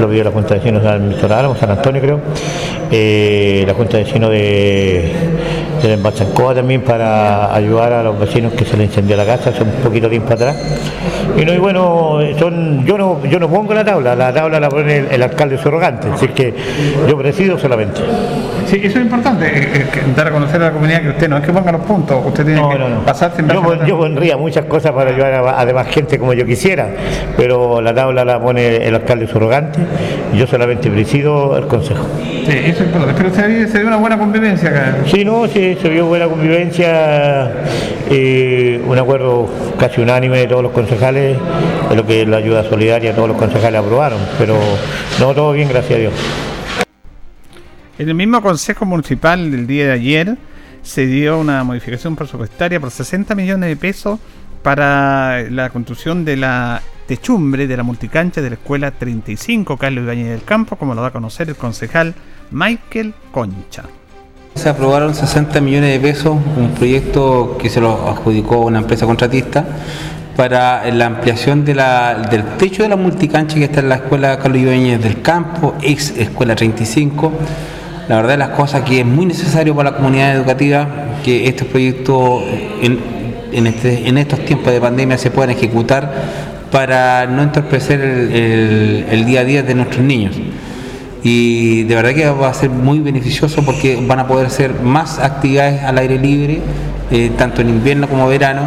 lo 0.00 0.08
vio 0.08 0.24
la 0.24 0.30
Junta 0.32 0.54
de 0.54 0.60
Vecinos 0.60 0.82
Ministro 1.00 1.28
San 1.54 1.70
Antonio 1.70 2.00
creo, 2.02 2.20
eh, 2.90 3.62
la 3.64 3.74
Junta 3.74 3.98
de 3.98 4.04
Vecinos 4.04 4.30
de, 4.30 5.12
de 5.88 5.94
Embalsancoa 5.94 6.54
también 6.54 6.82
para 6.82 7.54
ayudar 7.54 7.92
a 7.92 8.02
los 8.02 8.18
vecinos 8.18 8.52
que 8.52 8.64
se 8.64 8.76
les 8.76 8.88
incendió 8.88 9.16
la 9.16 9.24
casa 9.24 9.50
hace 9.50 9.62
un 9.62 9.70
poquito 9.82 10.08
tiempo 10.08 10.32
atrás. 10.32 10.56
Y, 11.36 11.44
no, 11.44 11.52
y 11.52 11.58
bueno, 11.58 12.18
son, 12.38 12.84
yo 12.84 12.98
no 12.98 13.24
yo 13.24 13.38
no 13.38 13.48
pongo 13.48 13.74
la 13.74 13.84
tabla, 13.84 14.14
la 14.14 14.32
tabla 14.32 14.60
la 14.60 14.68
pone 14.68 14.98
el, 14.98 15.06
el 15.10 15.22
alcalde 15.22 15.58
surrogante, 15.58 16.08
así 16.08 16.28
que 16.28 16.54
yo 17.08 17.16
presido 17.18 17.58
solamente. 17.58 18.00
Sí, 18.66 18.80
eso 18.82 18.98
es 18.98 19.04
importante, 19.04 19.46
eh, 19.46 19.70
eh, 19.74 20.02
dar 20.16 20.26
a 20.26 20.30
conocer 20.32 20.60
a 20.60 20.66
la 20.66 20.72
comunidad 20.72 21.02
que 21.02 21.08
usted 21.10 21.28
no 21.28 21.36
es 21.36 21.44
que 21.44 21.52
ponga 21.52 21.70
los 21.70 21.82
puntos, 21.82 22.20
usted 22.26 22.44
tiene 22.44 22.60
que 22.60 22.78
pasarse 23.04 23.40
en 23.40 23.48
yo, 23.48 23.84
yo 23.84 23.98
pondría 23.98 24.36
muchas 24.36 24.64
cosas 24.64 24.92
para 24.92 25.10
ayudar 25.10 25.34
a, 25.56 25.64
demás 25.64 25.86
gente 25.88 26.18
como 26.18 26.32
yo 26.32 26.44
quisiera, 26.44 26.88
pero 27.36 27.80
la 27.80 27.94
tabla 27.94 28.24
la 28.24 28.40
pone 28.40 28.76
el 28.86 28.94
alcalde 28.94 29.28
surrogante, 29.28 29.78
yo 30.34 30.46
solamente 30.46 30.90
presido 30.90 31.56
el 31.56 31.66
consejo. 31.66 32.06
Sí, 32.18 32.58
eso 32.64 32.82
es 32.82 32.86
importante, 32.86 33.14
pero 33.16 33.34
se, 33.34 33.68
se 33.68 33.78
dio 33.78 33.86
una 33.86 33.98
buena 33.98 34.18
convivencia 34.18 34.70
acá. 34.70 34.96
Sí, 35.06 35.24
no, 35.24 35.46
sí, 35.46 35.78
se 35.80 35.88
vio 35.88 36.06
buena 36.06 36.26
convivencia, 36.26 37.50
eh, 38.10 38.80
un 38.84 38.98
acuerdo 38.98 39.48
casi 39.78 40.00
unánime 40.00 40.38
de 40.38 40.46
todos 40.48 40.64
los 40.64 40.72
concejales, 40.72 41.36
de 41.88 41.96
lo 41.96 42.04
que 42.04 42.26
la 42.26 42.38
ayuda 42.38 42.64
solidaria 42.64 43.14
todos 43.14 43.28
los 43.28 43.36
concejales 43.36 43.80
aprobaron, 43.80 44.18
pero 44.38 44.56
no, 45.20 45.34
todo 45.34 45.52
bien, 45.52 45.68
gracias 45.68 45.94
a 45.94 46.00
Dios. 46.00 46.12
En 47.98 48.10
el 48.10 48.14
mismo 48.14 48.42
Consejo 48.42 48.84
Municipal 48.84 49.50
del 49.50 49.66
día 49.66 49.86
de 49.86 49.92
ayer 49.92 50.36
se 50.82 51.06
dio 51.06 51.38
una 51.38 51.64
modificación 51.64 52.14
presupuestaria 52.14 52.78
por 52.78 52.90
60 52.90 53.34
millones 53.34 53.70
de 53.70 53.76
pesos 53.76 54.20
para 54.62 55.48
la 55.48 55.70
construcción 55.70 56.22
de 56.22 56.36
la 56.36 56.82
techumbre 57.06 57.66
de 57.66 57.74
la 57.74 57.82
multicancha 57.82 58.42
de 58.42 58.50
la 58.50 58.56
Escuela 58.56 58.90
35 58.90 59.78
Carlos 59.78 60.04
Ibañez 60.04 60.28
del 60.28 60.44
Campo, 60.44 60.76
como 60.76 60.94
lo 60.94 61.00
da 61.00 61.08
a 61.08 61.10
conocer 61.10 61.48
el 61.48 61.56
concejal 61.56 62.14
Michael 62.50 63.14
Concha. 63.32 63.84
Se 64.56 64.68
aprobaron 64.68 65.14
60 65.14 65.58
millones 65.62 65.90
de 65.92 66.00
pesos, 66.06 66.36
un 66.58 66.74
proyecto 66.76 67.56
que 67.58 67.70
se 67.70 67.80
lo 67.80 68.10
adjudicó 68.10 68.58
una 68.58 68.80
empresa 68.80 69.06
contratista 69.06 69.64
para 70.36 70.84
la 70.92 71.06
ampliación 71.06 71.64
del 71.64 71.78
techo 72.58 72.82
de 72.82 72.90
la 72.90 72.96
multicancha 72.96 73.56
que 73.56 73.64
está 73.64 73.80
en 73.80 73.88
la 73.88 73.94
Escuela 73.94 74.38
Carlos 74.38 74.58
Ibañez 74.58 75.02
del 75.02 75.22
Campo, 75.22 75.74
ex 75.80 76.10
Escuela 76.10 76.54
35 76.54 77.32
la 78.08 78.16
verdad 78.16 78.30
de 78.30 78.38
las 78.38 78.48
cosas 78.50 78.82
que 78.82 79.00
es 79.00 79.06
muy 79.06 79.26
necesario 79.26 79.74
para 79.74 79.90
la 79.90 79.96
comunidad 79.96 80.34
educativa 80.34 80.86
que 81.24 81.48
estos 81.48 81.66
proyectos 81.66 82.42
en, 82.80 83.66
este, 83.66 84.08
en 84.08 84.18
estos 84.18 84.44
tiempos 84.44 84.72
de 84.72 84.80
pandemia 84.80 85.18
se 85.18 85.30
puedan 85.30 85.50
ejecutar 85.50 86.12
para 86.70 87.26
no 87.26 87.42
entorpecer 87.42 88.00
el, 88.00 89.24
día 89.24 89.40
a 89.40 89.44
día 89.44 89.62
de 89.62 89.74
nuestros 89.74 90.04
niños. 90.04 90.36
Y 91.22 91.82
de 91.84 91.94
verdad 91.96 92.14
que 92.14 92.28
va 92.28 92.48
a 92.48 92.54
ser 92.54 92.70
muy 92.70 93.00
beneficioso 93.00 93.64
porque 93.64 93.98
van 94.06 94.20
a 94.20 94.28
poder 94.28 94.46
hacer 94.46 94.74
más 94.80 95.18
actividades 95.18 95.82
al 95.82 95.98
aire 95.98 96.18
libre, 96.18 96.60
eh, 97.10 97.32
tanto 97.36 97.62
en 97.62 97.70
invierno 97.70 98.08
como 98.08 98.28
verano, 98.28 98.62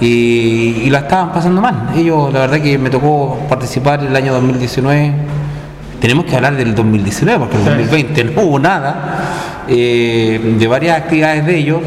y, 0.00 0.82
y 0.84 0.94
estaban 0.94 1.32
pasando 1.32 1.62
mal. 1.62 1.90
Ellos, 1.96 2.32
la 2.32 2.40
verdad 2.40 2.60
que 2.60 2.76
me 2.76 2.90
tocó 2.90 3.38
participar 3.48 4.04
el 4.04 4.14
año 4.14 4.34
2019 4.34 5.37
tenemos 6.00 6.26
que 6.26 6.36
hablar 6.36 6.56
del 6.56 6.74
2019, 6.74 7.38
porque 7.38 7.56
en 7.56 7.62
el 7.62 7.78
2020 7.78 8.24
no 8.24 8.42
hubo 8.42 8.58
nada, 8.58 9.64
eh, 9.68 10.56
de 10.58 10.66
varias 10.66 10.96
actividades 10.96 11.44
de 11.44 11.58
ellos, 11.58 11.80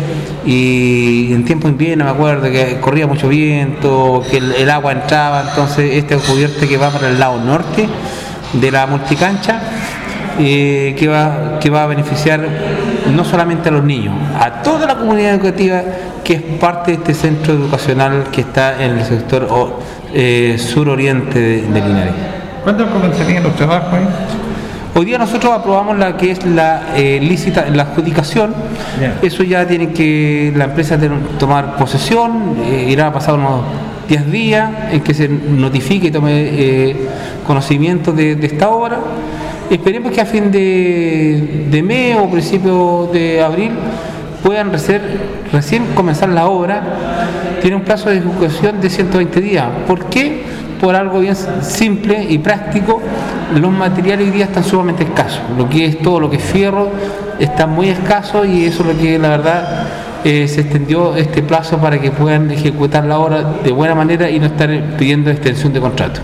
y 0.45 1.31
en 1.33 1.45
tiempo 1.45 1.67
invierno 1.67 2.05
me 2.05 2.11
acuerdo 2.11 2.51
que 2.51 2.79
corría 2.79 3.07
mucho 3.07 3.29
viento, 3.29 4.23
que 4.29 4.37
el, 4.37 4.69
agua 4.69 4.91
entraba, 4.91 5.45
entonces 5.49 5.95
este 5.95 6.17
cubierto 6.17 6.67
que 6.67 6.77
va 6.77 6.89
para 6.89 7.09
el 7.09 7.19
lado 7.19 7.39
norte 7.39 7.87
de 8.53 8.71
la 8.71 8.85
multicancha, 8.85 9.61
eh, 10.39 10.95
que, 10.97 11.07
va, 11.07 11.59
que 11.59 11.69
va 11.69 11.83
a 11.83 11.87
beneficiar 11.87 12.47
no 13.13 13.23
solamente 13.23 13.69
a 13.69 13.71
los 13.71 13.83
niños, 13.83 14.15
a 14.39 14.61
toda 14.61 14.87
la 14.87 14.95
comunidad 14.95 15.35
educativa 15.35 15.81
que 16.23 16.33
es 16.33 16.41
parte 16.59 16.91
de 16.91 16.97
este 16.97 17.13
centro 17.13 17.53
educacional 17.53 18.25
que 18.31 18.41
está 18.41 18.83
en 18.83 18.99
el 18.99 19.05
sector 19.05 19.47
eh, 20.13 20.57
suroriente 20.57 21.39
de, 21.39 21.61
de 21.63 21.81
Linares. 21.81 22.40
¿Cuándo 22.63 22.87
comenzarían 22.91 23.43
los 23.43 23.55
trabajos 23.55 23.91
ahí? 23.91 24.05
Hoy 24.93 25.05
día 25.05 25.17
nosotros 25.17 25.51
aprobamos 25.51 25.97
la 25.97 26.15
que 26.15 26.31
es 26.31 26.45
la 26.45 26.93
eh, 26.95 27.19
lícita, 27.19 27.65
la 27.69 27.83
adjudicación. 27.83 28.53
Eso 29.21 29.43
ya 29.43 29.65
tiene 29.65 29.91
que 29.91 30.53
la 30.55 30.65
empresa 30.65 30.99
tomar 31.39 31.77
posesión, 31.77 32.57
eh, 32.63 32.87
irá 32.89 33.07
a 33.07 33.13
pasar 33.13 33.35
unos 33.35 33.61
10 34.09 34.31
días 34.31 34.69
en 34.91 35.01
que 35.01 35.13
se 35.13 35.27
notifique 35.27 36.07
y 36.07 36.11
tome 36.11 36.31
eh, 36.33 36.95
conocimiento 37.47 38.11
de, 38.11 38.33
esta 38.33 38.69
obra. 38.69 38.99
Esperemos 39.69 40.11
que 40.11 40.21
a 40.21 40.25
fin 40.25 40.51
de, 40.51 41.67
de 41.71 41.81
mes 41.81 42.17
o 42.17 42.29
principio 42.29 43.09
de 43.11 43.41
abril 43.41 43.71
puedan 44.43 44.71
recién 44.71 45.85
comenzar 45.95 46.29
la 46.29 46.47
obra. 46.47 46.83
Tiene 47.61 47.77
un 47.77 47.83
plazo 47.83 48.09
de 48.09 48.17
ejecución 48.17 48.81
de 48.81 48.89
120 48.89 49.41
días. 49.41 49.67
¿Por 49.87 50.05
qué? 50.05 50.50
Por 50.81 50.95
algo 50.95 51.19
bien 51.19 51.35
simple 51.61 52.25
y 52.27 52.39
práctico, 52.39 52.99
los 53.55 53.71
materiales 53.71 54.25
hoy 54.25 54.31
día 54.31 54.45
están 54.45 54.63
sumamente 54.63 55.03
escasos. 55.03 55.39
Lo 55.55 55.69
que 55.69 55.85
es 55.85 55.99
todo 55.99 56.19
lo 56.19 56.29
que 56.29 56.37
es 56.37 56.43
fierro 56.43 56.89
está 57.39 57.67
muy 57.67 57.89
escaso 57.89 58.43
y 58.43 58.65
eso 58.65 58.81
es 58.81 58.95
lo 58.95 58.99
que 58.99 59.19
la 59.19 59.29
verdad 59.29 59.87
eh, 60.23 60.47
se 60.47 60.61
extendió 60.61 61.15
este 61.15 61.43
plazo 61.43 61.77
para 61.77 62.01
que 62.01 62.09
puedan 62.09 62.49
ejecutar 62.49 63.05
la 63.05 63.19
obra 63.19 63.43
de 63.63 63.71
buena 63.71 63.93
manera 63.93 64.29
y 64.29 64.39
no 64.39 64.47
estar 64.47 64.69
pidiendo 64.97 65.29
extensión 65.29 65.71
de 65.71 65.79
contrato. 65.79 66.19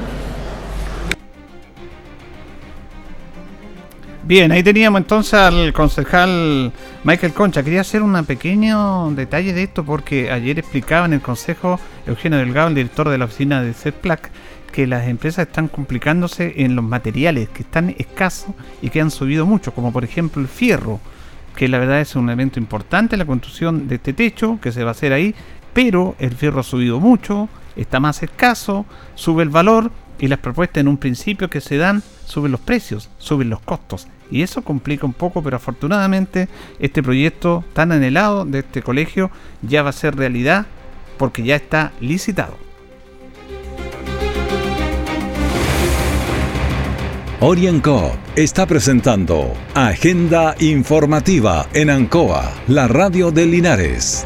Bien, 4.27 4.51
ahí 4.51 4.61
teníamos 4.61 4.99
entonces 4.99 5.35
al 5.35 5.71
concejal 5.71 6.73
Michael 7.05 7.31
Concha. 7.31 7.63
Quería 7.63 7.79
hacer 7.79 8.01
un 8.01 8.25
pequeño 8.25 9.09
detalle 9.11 9.53
de 9.53 9.63
esto 9.63 9.85
porque 9.85 10.29
ayer 10.31 10.59
explicaba 10.59 11.05
en 11.05 11.13
el 11.13 11.21
consejo 11.21 11.79
Eugenio 12.05 12.37
Delgado, 12.37 12.67
el 12.67 12.75
director 12.75 13.07
de 13.07 13.17
la 13.17 13.23
oficina 13.23 13.63
de 13.63 13.73
CEPLAC, 13.73 14.29
que 14.73 14.85
las 14.85 15.07
empresas 15.07 15.47
están 15.47 15.69
complicándose 15.69 16.55
en 16.57 16.75
los 16.75 16.83
materiales 16.83 17.47
que 17.47 17.63
están 17.63 17.95
escasos 17.97 18.53
y 18.81 18.89
que 18.89 18.99
han 18.99 19.11
subido 19.11 19.45
mucho, 19.45 19.73
como 19.73 19.93
por 19.93 20.03
ejemplo 20.03 20.41
el 20.41 20.49
fierro, 20.49 20.99
que 21.55 21.69
la 21.69 21.79
verdad 21.79 22.01
es 22.01 22.17
un 22.17 22.25
elemento 22.25 22.59
importante 22.59 23.15
en 23.15 23.19
la 23.19 23.25
construcción 23.25 23.87
de 23.87 23.95
este 23.95 24.11
techo 24.11 24.59
que 24.61 24.73
se 24.73 24.83
va 24.83 24.89
a 24.89 24.91
hacer 24.91 25.13
ahí, 25.13 25.35
pero 25.71 26.17
el 26.19 26.35
fierro 26.35 26.59
ha 26.59 26.63
subido 26.63 26.99
mucho, 26.99 27.47
está 27.77 28.01
más 28.01 28.21
escaso, 28.23 28.85
sube 29.15 29.43
el 29.43 29.49
valor 29.49 29.89
y 30.19 30.27
las 30.27 30.39
propuestas 30.39 30.81
en 30.81 30.89
un 30.89 30.97
principio 30.97 31.49
que 31.49 31.61
se 31.61 31.77
dan 31.77 32.03
suben 32.25 32.51
los 32.51 32.59
precios, 32.59 33.09
suben 33.19 33.49
los 33.49 33.61
costos. 33.61 34.09
Y 34.31 34.41
eso 34.41 34.61
complica 34.61 35.05
un 35.05 35.13
poco, 35.13 35.41
pero 35.41 35.57
afortunadamente 35.57 36.47
este 36.79 37.01
proyecto 37.01 37.63
tan 37.73 37.91
anhelado 37.91 38.45
de 38.45 38.59
este 38.59 38.81
colegio 38.81 39.31
ya 39.61 39.83
va 39.83 39.89
a 39.89 39.93
ser 39.93 40.15
realidad 40.15 40.65
porque 41.17 41.43
ya 41.43 41.55
está 41.55 41.91
licitado. 41.99 42.67
Orienco 47.39 48.17
está 48.35 48.65
presentando 48.65 49.53
Agenda 49.75 50.55
Informativa 50.59 51.67
en 51.73 51.91
Ancoa, 51.91 52.51
la 52.67 52.87
radio 52.87 53.29
de 53.29 53.45
Linares. 53.45 54.25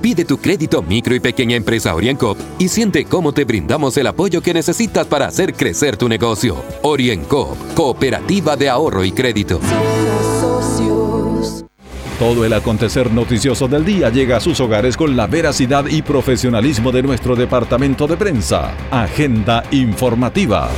Pide 0.00 0.24
tu 0.24 0.38
crédito 0.38 0.82
micro 0.82 1.14
y 1.14 1.20
pequeña 1.20 1.56
empresa 1.56 1.94
Orienco 1.94 2.34
y 2.58 2.68
siente 2.68 3.04
cómo 3.04 3.32
te 3.32 3.44
brindamos 3.44 3.98
el 3.98 4.06
apoyo 4.06 4.40
que 4.40 4.54
necesitas 4.54 5.06
para 5.06 5.26
hacer 5.26 5.52
crecer 5.52 5.98
tu 5.98 6.08
negocio. 6.08 6.56
Orienco, 6.82 7.54
cooperativa 7.74 8.56
de 8.56 8.70
ahorro 8.70 9.04
y 9.04 9.12
crédito. 9.12 9.60
Todo 12.18 12.44
el 12.46 12.52
acontecer 12.54 13.10
noticioso 13.12 13.68
del 13.68 13.84
día 13.84 14.08
llega 14.08 14.38
a 14.38 14.40
sus 14.40 14.58
hogares 14.60 14.96
con 14.96 15.16
la 15.16 15.26
veracidad 15.26 15.84
y 15.86 16.00
profesionalismo 16.00 16.92
de 16.92 17.02
nuestro 17.02 17.36
departamento 17.36 18.06
de 18.06 18.16
prensa. 18.16 18.72
Agenda 18.90 19.64
informativa. 19.70 20.70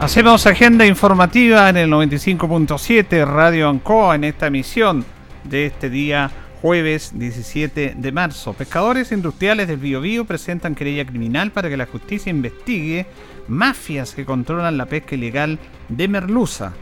Hacemos 0.00 0.46
agenda 0.46 0.86
informativa 0.86 1.68
en 1.68 1.76
el 1.76 1.90
95.7 1.90 3.26
Radio 3.26 3.68
Ancoa 3.68 4.14
en 4.14 4.24
esta 4.24 4.46
emisión 4.46 5.15
de 5.48 5.66
este 5.66 5.90
día 5.90 6.30
jueves 6.62 7.12
17 7.14 7.94
de 7.96 8.12
marzo. 8.12 8.52
Pescadores 8.52 9.12
industriales 9.12 9.68
del 9.68 9.78
Biobío 9.78 10.24
presentan 10.24 10.74
querella 10.74 11.04
criminal 11.04 11.52
para 11.52 11.68
que 11.68 11.76
la 11.76 11.86
justicia 11.86 12.30
investigue 12.30 13.06
mafias 13.48 14.14
que 14.14 14.24
controlan 14.24 14.76
la 14.76 14.86
pesca 14.86 15.14
ilegal 15.14 15.58
de 15.88 16.08
merluza. 16.08 16.72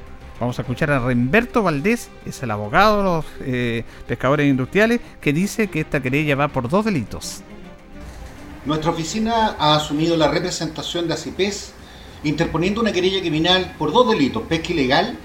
Vamos 0.41 0.59
a 0.59 0.63
escuchar 0.63 0.91
a 0.91 0.99
Remberto 0.99 1.63
Valdés, 1.63 2.09
es 2.27 2.43
el 2.43 2.51
abogado 2.51 2.99
de 2.99 3.05
los 3.05 3.25
eh, 3.41 3.85
pescadores 4.07 4.49
industriales, 4.49 5.01
que 5.21 5.33
dice 5.33 5.69
que 5.69 5.81
esta 5.81 6.01
querella 6.01 6.35
va 6.35 6.49
por 6.49 6.69
dos 6.69 6.85
delitos. 6.85 7.43
Nuestra 8.65 8.91
oficina 8.91 9.57
ha 9.59 9.77
asumido 9.77 10.17
la 10.17 10.29
representación 10.29 11.07
de 11.07 11.15
ACIPES 11.15 11.75
interponiendo 12.25 12.81
una 12.81 12.93
querella 12.93 13.21
criminal 13.21 13.75
por 13.79 13.93
dos 13.93 14.11
delitos, 14.11 14.43
pesca 14.45 14.73
ilegal 14.73 15.19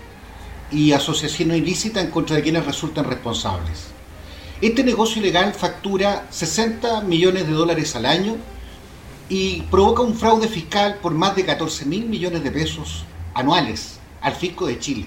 y 0.72 0.92
asociación 0.92 1.56
ilícita 1.56 2.02
en 2.02 2.12
contra 2.12 2.36
de 2.36 2.44
quienes 2.44 2.66
resultan 2.66 3.06
responsables. 3.06 3.88
Este 4.62 4.84
negocio 4.84 5.22
ilegal 5.22 5.54
factura 5.54 6.28
60 6.30 7.02
millones 7.02 7.48
de 7.48 7.54
dólares 7.54 7.96
al 7.96 8.06
año 8.06 8.36
y 9.30 9.62
provoca 9.64 10.02
un 10.02 10.16
fraude 10.16 10.48
fiscal 10.48 10.96
por 11.02 11.14
más 11.14 11.36
de 11.36 11.46
14 11.46 11.86
mil 11.86 12.06
millones 12.06 12.44
de 12.44 12.52
pesos 12.52 13.06
anuales 13.34 14.00
al 14.22 14.36
fisco 14.36 14.68
de 14.68 14.80
Chile. 14.80 15.06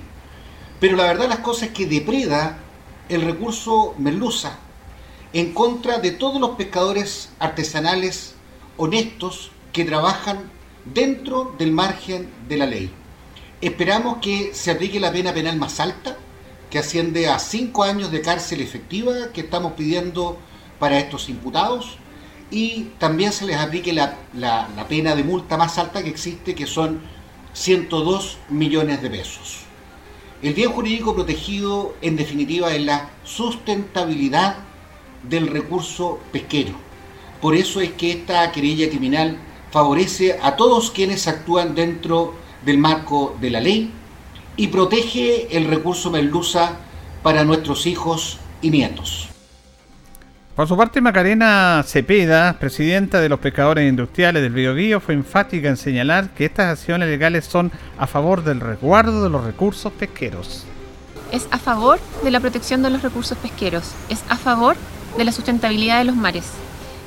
Pero 0.81 0.97
la 0.97 1.05
verdad 1.05 1.29
las 1.29 1.41
cosas 1.41 1.69
es 1.69 1.75
que 1.75 1.87
depreda 1.87 2.59
el 3.09 3.23
recurso 3.23 3.95
merluza 3.99 4.59
en 5.33 5.53
contra 5.53 5.99
de 5.99 6.13
todos 6.13 6.41
los 6.41 6.51
pescadores 6.51 7.31
artesanales 7.39 8.35
honestos 8.77 9.51
que 9.73 9.85
trabajan 9.85 10.51
dentro 10.85 11.55
del 11.59 11.73
margen 11.73 12.31
de 12.49 12.57
la 12.57 12.67
ley. 12.67 12.91
Esperamos 13.63 14.17
que 14.17 14.51
se 14.55 14.73
aplique 14.73 14.99
la 14.99 15.13
pena 15.13 15.33
penal 15.33 15.57
más 15.57 15.79
alta, 15.79 16.17
que 16.69 16.81
asciende 16.81 17.29
a 17.29 17.39
cinco 17.39 17.85
años 17.85 18.11
de 18.11 18.21
cárcel 18.21 18.61
efectiva 18.61 19.31
que 19.33 19.43
estamos 19.43 19.75
pidiendo 19.75 20.37
para 20.81 20.99
estos 20.99 21.29
imputados, 21.29 21.97
y 22.51 22.89
también 22.99 23.31
se 23.31 23.47
les 23.47 23.57
aplique 23.57 23.93
la, 23.93 24.17
pena 24.89 25.15
de 25.15 25.23
multa 25.23 25.57
más 25.57 25.79
alta 25.79 26.03
que 26.03 26.09
existe, 26.09 26.57
que 26.57 26.67
son 26.67 27.03
102 27.53 28.39
millones 28.49 29.01
de 29.01 29.11
pesos. 29.11 29.61
El 30.43 30.55
bien 30.55 30.73
jurídico 30.73 31.15
protegido, 31.15 31.95
en 32.03 32.17
definitiva, 32.17 32.75
es 32.75 32.83
la 32.83 33.11
sustentabilidad 33.23 34.57
del 35.23 35.47
recurso 35.47 36.19
pesquero. 36.33 36.75
Por 37.41 37.55
eso 37.55 37.81
es 37.81 37.93
que 37.93 38.11
esta 38.11 38.51
querella 38.51 38.89
criminal 38.89 39.39
favorece 39.71 40.37
a 40.43 40.57
todos 40.57 40.91
quienes 40.91 41.29
actúan 41.29 41.77
dentro 41.77 42.43
del 42.65 42.79
marco 42.79 43.37
de 43.41 43.51
la 43.51 43.61
ley 43.61 43.93
y 44.57 44.69
protege 44.69 45.57
el 45.57 45.67
recurso 45.67 46.11
merluza 46.11 46.77
para 47.23 47.45
nuestros 47.45 47.87
hijos 47.87 48.39
y 48.61 48.71
nietos. 48.71 49.29
Por 50.55 50.69
su 50.69 50.77
parte, 50.77 51.01
Macarena 51.01 51.83
Cepeda, 51.87 52.59
presidenta 52.59 53.23
de 53.23 53.31
los 53.31 53.41
pescadores 53.41 53.89
industriales 53.89 54.43
del 54.43 54.53
Biobío, 54.53 55.01
fue 55.01 55.15
enfática 55.15 55.69
en 55.69 55.79
señalar 55.79 56.29
que 56.35 56.45
estas 56.45 56.79
acciones 56.79 57.09
legales 57.09 57.47
son 57.47 57.73
a 57.99 58.07
favor 58.07 58.45
del 58.45 58.61
resguardo 58.61 59.25
de 59.25 59.31
los 59.31 59.45
recursos 59.45 59.91
pesqueros. 59.95 60.67
Es 61.31 61.49
a 61.51 61.59
favor 61.59 61.99
de 62.23 62.31
la 62.31 62.41
protección 62.41 62.83
de 62.83 62.91
los 62.91 63.01
recursos 63.01 63.39
pesqueros, 63.39 63.95
es 64.11 64.23
a 64.29 64.37
favor 64.37 64.77
de 65.17 65.25
la 65.25 65.33
sustentabilidad 65.33 65.99
de 65.99 66.05
los 66.05 66.17
mares, 66.17 66.45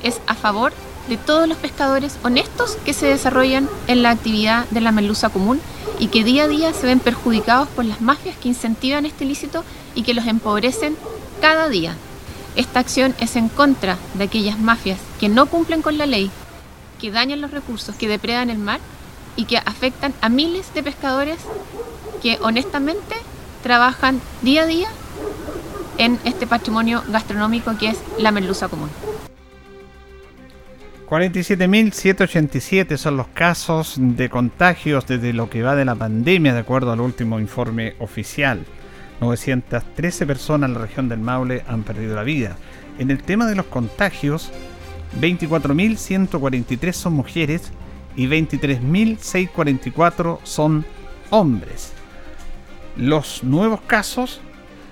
es 0.02 0.20
a 0.26 0.34
favor 0.34 0.72
de 1.08 1.16
todos 1.16 1.48
los 1.48 1.58
pescadores 1.58 2.18
honestos 2.22 2.76
que 2.84 2.92
se 2.92 3.06
desarrollan 3.06 3.68
en 3.86 4.02
la 4.02 4.10
actividad 4.10 4.66
de 4.70 4.80
la 4.80 4.92
merluza 4.92 5.28
común 5.28 5.60
y 5.98 6.08
que 6.08 6.24
día 6.24 6.44
a 6.44 6.48
día 6.48 6.72
se 6.72 6.86
ven 6.86 7.00
perjudicados 7.00 7.68
por 7.68 7.84
las 7.84 8.00
mafias 8.00 8.36
que 8.36 8.48
incentivan 8.48 9.06
este 9.06 9.24
ilícito 9.24 9.64
y 9.94 10.02
que 10.02 10.14
los 10.14 10.26
empobrecen 10.26 10.96
cada 11.40 11.68
día. 11.68 11.96
Esta 12.56 12.80
acción 12.80 13.14
es 13.20 13.36
en 13.36 13.48
contra 13.48 13.98
de 14.14 14.24
aquellas 14.24 14.58
mafias 14.58 14.98
que 15.20 15.28
no 15.28 15.46
cumplen 15.46 15.82
con 15.82 15.98
la 15.98 16.06
ley, 16.06 16.30
que 17.00 17.10
dañan 17.10 17.40
los 17.40 17.50
recursos, 17.50 17.94
que 17.94 18.08
depredan 18.08 18.50
el 18.50 18.58
mar 18.58 18.80
y 19.36 19.44
que 19.44 19.58
afectan 19.58 20.14
a 20.22 20.28
miles 20.28 20.72
de 20.74 20.82
pescadores 20.82 21.38
que 22.22 22.38
honestamente 22.40 23.14
trabajan 23.62 24.20
día 24.42 24.62
a 24.62 24.66
día 24.66 24.88
en 25.98 26.18
este 26.24 26.46
patrimonio 26.46 27.02
gastronómico 27.08 27.76
que 27.78 27.90
es 27.90 27.98
la 28.18 28.30
merluza 28.32 28.68
común. 28.68 28.90
47.787 31.08 32.96
son 32.96 33.16
los 33.16 33.28
casos 33.28 33.94
de 33.96 34.28
contagios 34.28 35.06
desde 35.06 35.32
lo 35.32 35.48
que 35.48 35.62
va 35.62 35.76
de 35.76 35.84
la 35.84 35.94
pandemia, 35.94 36.52
de 36.52 36.58
acuerdo 36.60 36.90
al 36.90 37.00
último 37.00 37.38
informe 37.38 37.94
oficial. 38.00 38.64
913 39.20 40.26
personas 40.26 40.68
en 40.68 40.74
la 40.74 40.80
región 40.80 41.08
del 41.08 41.20
Maule 41.20 41.62
han 41.68 41.84
perdido 41.84 42.16
la 42.16 42.24
vida. 42.24 42.56
En 42.98 43.12
el 43.12 43.22
tema 43.22 43.46
de 43.46 43.54
los 43.54 43.66
contagios, 43.66 44.50
24.143 45.20 46.92
son 46.92 47.12
mujeres 47.12 47.70
y 48.16 48.26
23.644 48.26 50.40
son 50.42 50.84
hombres. 51.30 51.92
Los 52.96 53.44
nuevos 53.44 53.80
casos, 53.82 54.40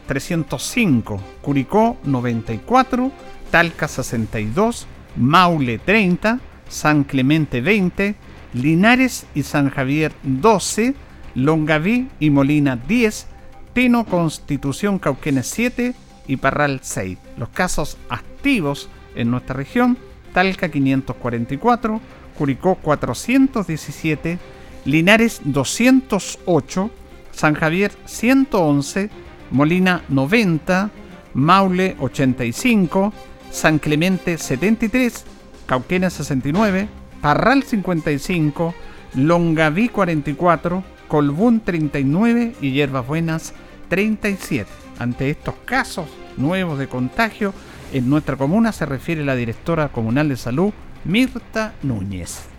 305, 0.06 1.20
Curicó 1.42 1.96
94, 2.04 3.10
Talca 3.50 3.88
62, 3.88 4.86
Maule 5.16 5.78
30, 5.78 6.40
San 6.68 7.04
Clemente 7.04 7.60
20, 7.60 8.14
Linares 8.54 9.26
y 9.34 9.42
San 9.42 9.70
Javier 9.70 10.12
12, 10.22 10.94
Longaví 11.34 12.08
y 12.20 12.30
Molina 12.30 12.76
10, 12.76 13.26
Pino 13.72 14.04
Constitución 14.04 14.98
Cauquenes 14.98 15.46
7 15.48 15.94
y 16.26 16.36
Parral 16.36 16.80
6. 16.82 17.18
Los 17.36 17.48
casos 17.50 17.96
activos 18.08 18.88
en 19.14 19.30
nuestra 19.30 19.54
región, 19.54 19.98
Talca 20.32 20.68
544, 20.68 22.00
Curicó 22.36 22.76
417, 22.76 24.38
Linares 24.84 25.40
208, 25.44 26.90
San 27.30 27.54
Javier 27.54 27.92
111, 28.04 29.10
Molina 29.50 30.02
90, 30.08 30.90
Maule 31.34 31.96
85, 32.00 33.12
San 33.54 33.78
Clemente 33.78 34.36
73 34.36 35.24
Cauquenes 35.66 36.12
69, 36.14 36.88
Parral 37.22 37.62
55, 37.62 38.74
Longaví 39.14 39.88
44, 39.88 40.82
Colbún 41.08 41.60
39 41.60 42.54
y 42.60 42.72
Hierbas 42.72 43.06
Buenas 43.06 43.54
37. 43.88 44.68
Ante 44.98 45.30
estos 45.30 45.54
casos 45.64 46.06
nuevos 46.36 46.78
de 46.80 46.88
contagio 46.88 47.54
en 47.92 48.10
nuestra 48.10 48.36
comuna 48.36 48.72
se 48.72 48.86
refiere 48.86 49.24
la 49.24 49.36
directora 49.36 49.88
comunal 49.88 50.28
de 50.28 50.36
salud 50.36 50.72
Mirta 51.04 51.74
Núñez. 51.82 52.53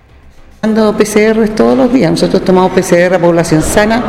Tomando 0.65 0.97
PCR 0.97 1.47
todos 1.49 1.77
los 1.77 1.93
días. 1.93 2.09
Nosotros 2.09 2.43
tomamos 2.43 2.71
PCR 2.71 3.13
a 3.13 3.19
población 3.19 3.61
sana 3.61 4.01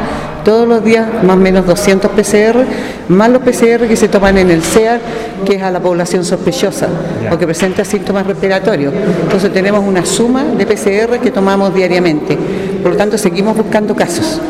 todos 0.43 0.67
los 0.67 0.83
días, 0.83 1.07
más 1.23 1.37
o 1.37 1.39
menos 1.39 1.67
200 1.67 2.11
PCR, 2.13 2.65
más 3.09 3.29
los 3.29 3.43
PCR 3.43 3.87
que 3.87 3.95
se 3.95 4.09
toman 4.09 4.39
en 4.39 4.51
el 4.51 4.63
CEAR, 4.63 4.99
que 5.45 5.57
es 5.57 5.63
a 5.63 5.71
la 5.71 5.81
población 5.81 6.25
sospechosa 6.25 6.89
o 7.31 7.37
que 7.37 7.45
presenta 7.45 7.85
síntomas 7.85 8.27
respiratorios. 8.27 8.95
Entonces 9.25 9.53
tenemos 9.53 9.85
una 9.87 10.07
suma 10.07 10.45
de 10.45 10.65
PCR 10.65 11.19
que 11.19 11.31
tomamos 11.31 11.75
diariamente. 11.75 12.39
Por 12.83 12.93
lo 12.93 12.97
tanto, 12.97 13.19
seguimos 13.19 13.55
buscando 13.55 13.95
casos. 13.95 14.41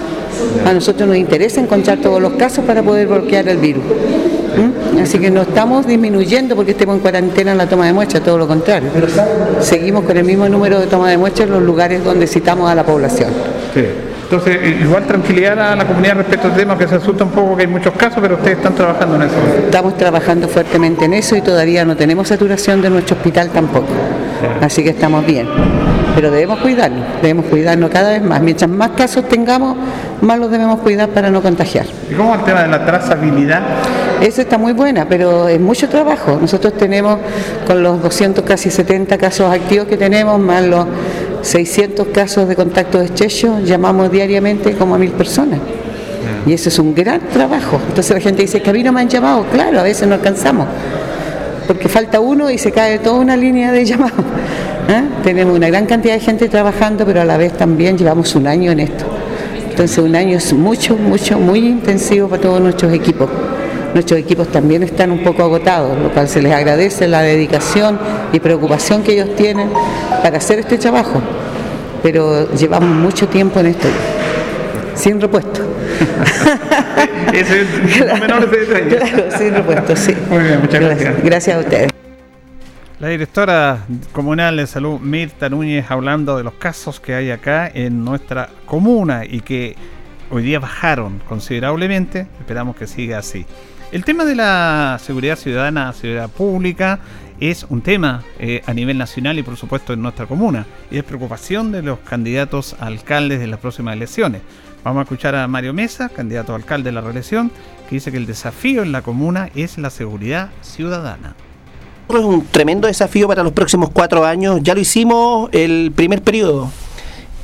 A 0.65 0.73
nosotros 0.73 1.09
nos 1.09 1.17
interesa 1.17 1.61
encontrar 1.61 1.99
todos 1.99 2.23
los 2.23 2.35
casos 2.35 2.65
para 2.65 2.85
poder 2.85 3.09
bloquear 3.09 3.49
el 3.49 3.57
virus. 3.57 3.83
¿Mm? 4.57 4.99
Así 5.03 5.19
que 5.19 5.31
no 5.31 5.43
estamos 5.43 5.87
disminuyendo 5.87 6.57
porque 6.57 6.73
estemos 6.73 6.97
en 6.97 7.03
cuarentena 7.03 7.53
en 7.53 7.59
la 7.59 7.67
toma 7.67 7.87
de 7.87 7.93
muestras, 7.93 8.23
todo 8.23 8.39
lo 8.39 8.47
contrario. 8.47 8.91
Seguimos 9.61 10.05
con 10.05 10.17
el 10.17 10.25
mismo 10.25 10.49
número 10.49 10.81
de 10.81 10.87
toma 10.87 11.11
de 11.11 11.19
muestras 11.19 11.49
en 11.49 11.55
los 11.55 11.63
lugares 11.63 12.03
donde 12.05 12.27
citamos 12.27 12.71
a 12.71 12.75
la 12.75 12.85
población. 12.85 13.31
Sí. 13.75 13.85
Entonces, 14.25 14.59
igual 14.81 15.07
tranquilidad 15.07 15.73
a 15.73 15.77
la 15.77 15.87
comunidad 15.87 16.17
respecto 16.17 16.49
al 16.49 16.57
tema, 16.57 16.77
que 16.77 16.89
se 16.89 16.97
asusta 16.97 17.23
un 17.23 17.31
poco 17.31 17.57
que 17.57 17.63
hay 17.63 17.69
muchos 17.69 17.95
casos, 17.95 18.19
pero 18.21 18.35
ustedes 18.35 18.57
están 18.57 18.75
trabajando 18.75 19.15
en 19.15 19.23
eso. 19.23 19.35
Estamos 19.67 19.97
trabajando 19.97 20.49
fuertemente 20.49 21.05
en 21.05 21.15
eso 21.15 21.37
y 21.37 21.43
todavía 21.43 21.85
no 21.85 21.97
tenemos 21.97 22.27
saturación 22.27 22.83
de 22.83 22.91
nuestro 22.91 23.17
hospital 23.17 23.51
tampoco. 23.51 23.87
Así 24.61 24.83
que 24.83 24.91
estamos 24.91 25.25
bien. 25.25 25.47
Pero 26.17 26.31
debemos 26.31 26.61
cuidarnos, 26.61 27.05
debemos 27.21 27.45
cuidarnos 27.45 27.91
cada 27.91 28.09
vez 28.13 28.23
más. 28.23 28.41
Mientras 28.41 28.71
más 28.71 28.93
casos 28.93 29.29
tengamos, 29.29 29.77
más 30.23 30.39
los 30.39 30.51
debemos 30.51 30.81
cuidar 30.81 31.11
para 31.11 31.29
no 31.29 31.43
contagiar. 31.43 31.85
¿Y 32.11 32.15
cómo 32.15 32.35
el 32.35 32.43
tema 32.43 32.63
de 32.63 32.69
la 32.69 32.87
trazabilidad? 32.87 33.61
Eso 34.23 34.41
está 34.41 34.57
muy 34.57 34.73
buena, 34.73 35.07
pero 35.07 35.47
es 35.47 35.61
mucho 35.61 35.91
trabajo. 35.91 36.39
Nosotros 36.41 36.73
tenemos 36.73 37.19
con 37.67 37.83
los 37.83 38.03
200, 38.03 38.43
casi 38.47 38.71
70 38.71 39.19
casos 39.19 39.53
activos 39.53 39.89
que 39.89 39.99
tenemos, 39.99 40.41
más 40.41 40.65
los 40.65 40.87
600 41.43 42.09
casos 42.09 42.49
de 42.49 42.57
contacto 42.57 42.99
estrecho, 42.99 43.61
llamamos 43.63 44.11
diariamente 44.11 44.73
como 44.73 44.95
a 44.95 44.99
mil 44.99 45.13
personas. 45.13 45.61
Y 46.47 46.55
eso 46.55 46.71
es 46.71 46.79
un 46.79 46.95
gran 46.95 47.21
trabajo. 47.29 47.79
Entonces 47.89 48.17
la 48.17 48.23
gente 48.23 48.41
dice 48.41 48.63
que 48.63 48.71
a 48.71 48.73
mí 48.73 48.83
no 48.83 48.91
me 48.91 49.03
han 49.03 49.09
llamado. 49.11 49.45
Claro, 49.53 49.81
a 49.81 49.83
veces 49.83 50.09
no 50.09 50.15
alcanzamos. 50.15 50.67
Porque 51.67 51.89
falta 51.89 52.21
uno 52.21 52.51
y 52.51 52.59
se 52.59 52.71
cae 52.71 52.99
toda 52.99 53.19
una 53.19 53.37
línea 53.37 53.73
de 53.73 53.85
llamados. 53.85 54.25
¿Ah? 54.89 55.05
Tenemos 55.23 55.57
una 55.57 55.69
gran 55.69 55.87
cantidad 55.87 56.15
de 56.15 56.21
gente 56.21 56.49
trabajando, 56.49 57.05
pero 57.05 57.21
a 57.21 57.25
la 57.25 57.37
vez 57.37 57.53
también 57.55 57.99
llevamos 57.99 58.35
un 58.35 58.47
año 58.47 58.71
en 58.73 58.81
esto. 58.81 59.05
Entonces 59.69 59.99
un 59.99 60.17
año 60.17 60.39
es 60.39 60.53
mucho, 60.53 60.97
mucho, 60.97 61.39
muy 61.39 61.59
intensivo 61.59 62.29
para 62.29 62.41
todos 62.41 62.61
nuestros 62.61 62.93
equipos. 62.93 63.29
Nuestros 63.93 64.21
equipos 64.21 64.49
también 64.49 64.83
están 64.83 65.11
un 65.11 65.23
poco 65.23 65.43
agotados, 65.43 65.99
lo 65.99 66.11
cual 66.13 66.29
se 66.29 66.41
les 66.41 66.53
agradece 66.53 67.09
la 67.09 67.23
dedicación 67.23 67.99
y 68.33 68.41
preocupación 68.41 69.03
que 69.03 69.13
ellos 69.13 69.35
tienen 69.37 69.69
para 70.23 70.39
hacer 70.39 70.59
este 70.61 70.79
trabajo. 70.79 71.21
Pero 72.03 72.51
llevamos 72.55 72.91
mucho 72.91 73.29
tiempo 73.29 73.61
en 73.61 73.67
esto, 73.67 73.89
sin 74.97 75.21
repuesto. 75.21 75.61
Ese 77.33 77.63
es 77.63 78.01
el 78.01 78.21
menor 78.21 78.51
detalle. 78.51 78.97
Claro, 78.97 79.39
sin 79.39 79.55
repuesto, 79.55 79.95
sí. 79.95 80.17
Muy 80.29 80.43
bien, 80.43 80.61
muchas 80.61 80.81
gracias. 80.81 81.23
Gracias 81.23 81.57
a 81.57 81.61
ustedes. 81.61 81.91
La 82.99 83.09
directora 83.09 83.81
comunal 84.13 84.57
de 84.57 84.67
salud 84.67 84.99
Mirta 85.01 85.51
Núñez 85.51 85.91
hablando 85.91 86.39
de 86.39 86.45
los 86.45 86.55
casos 86.55 86.99
que 86.99 87.15
hay 87.15 87.31
acá 87.31 87.71
en 87.73 88.05
nuestra 88.05 88.49
comuna 88.65 89.25
y 89.27 89.41
que 89.41 89.77
hoy 90.31 90.43
día 90.43 90.59
bajaron 90.59 91.21
considerablemente. 91.29 92.27
Esperamos 92.41 92.75
que 92.75 92.87
siga 92.87 93.19
así. 93.19 93.45
El 93.93 94.05
tema 94.05 94.25
de 94.25 94.35
la 94.35 94.99
seguridad 95.01 95.37
ciudadana, 95.37 95.93
seguridad 95.93 96.31
pública, 96.31 97.01
es 97.39 97.67
un 97.69 97.83
tema 97.83 98.25
eh, 98.39 98.63
a 98.67 98.73
nivel 98.73 98.97
nacional 98.97 99.39
y 99.39 99.43
por 99.43 99.57
supuesto 99.57 99.93
en 99.93 100.03
nuestra 100.03 100.27
comuna. 100.27 100.67
Y 100.91 100.99
es 100.99 101.05
preocupación 101.05 101.73
de 101.73 101.83
los 101.83 101.99
candidatos 101.99 102.77
a 102.81 102.87
alcaldes 102.87 103.41
de 103.41 103.47
las 103.47 103.61
próximas 103.61 103.95
elecciones. 103.95 104.43
Vamos 104.87 105.01
a 105.01 105.03
escuchar 105.03 105.35
a 105.35 105.49
Mario 105.49 105.75
Mesa, 105.75 106.09
candidato 106.11 106.53
a 106.53 106.55
alcalde 106.55 106.91
de 106.91 106.93
la 106.93 107.01
reelección, 107.01 107.51
que 107.89 107.97
dice 107.97 108.13
que 108.13 108.19
el 108.19 108.27
desafío 108.27 108.85
en 108.85 108.93
la 108.93 109.03
comuna 109.03 109.51
es 109.57 109.79
la 109.79 109.91
seguridad 109.91 110.51
ciudadana. 110.63 111.35
Es 112.09 112.15
un 112.15 112.47
tremendo 112.47 112.87
desafío 112.87 113.27
para 113.27 113.43
los 113.43 113.53
próximos 113.53 113.91
cuatro 113.91 114.25
años. 114.25 114.61
Ya 114.63 114.75
lo 114.75 114.81
hicimos 114.81 115.51
el 115.51 115.91
primer 115.91 116.23
periodo. 116.23 116.71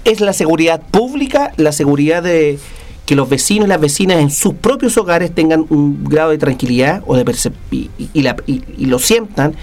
Es 0.04 0.20
la 0.20 0.32
seguridad 0.32 0.82
pública, 0.82 1.52
la 1.56 1.72
seguridad 1.72 2.22
de 2.22 2.60
que 3.06 3.16
los 3.16 3.28
vecinos 3.28 3.66
y 3.66 3.70
las 3.70 3.80
vecinas 3.80 4.18
en 4.18 4.30
sus 4.30 4.54
propios 4.54 4.96
hogares 4.96 5.34
tengan 5.34 5.66
un 5.68 6.04
grado 6.04 6.30
de 6.30 6.38
tranquilidad 6.38 7.02
o 7.08 7.16
de 7.16 7.24
y, 7.72 7.90
y, 8.14 8.86
lo 8.86 8.98
sientan, 9.00 9.56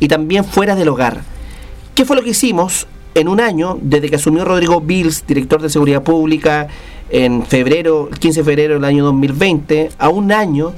y 0.00 0.08
también 0.08 0.42
fuera 0.42 0.74
del 0.74 0.88
hogar. 0.88 1.20
¿Qué 1.94 2.06
fue 2.06 2.16
lo 2.16 2.22
que 2.22 2.30
hicimos 2.30 2.86
en 3.16 3.28
un 3.28 3.40
año, 3.40 3.78
desde 3.80 4.10
que 4.10 4.16
asumió 4.16 4.44
Rodrigo 4.44 4.82
Bills, 4.82 5.26
director 5.26 5.62
de 5.62 5.70
Seguridad 5.70 6.02
Pública, 6.02 6.68
en 7.08 7.46
febrero, 7.46 8.08
el 8.12 8.18
15 8.18 8.40
de 8.40 8.44
febrero 8.44 8.74
del 8.74 8.84
año 8.84 9.04
2020, 9.06 9.88
a 9.98 10.10
un 10.10 10.32
año 10.32 10.74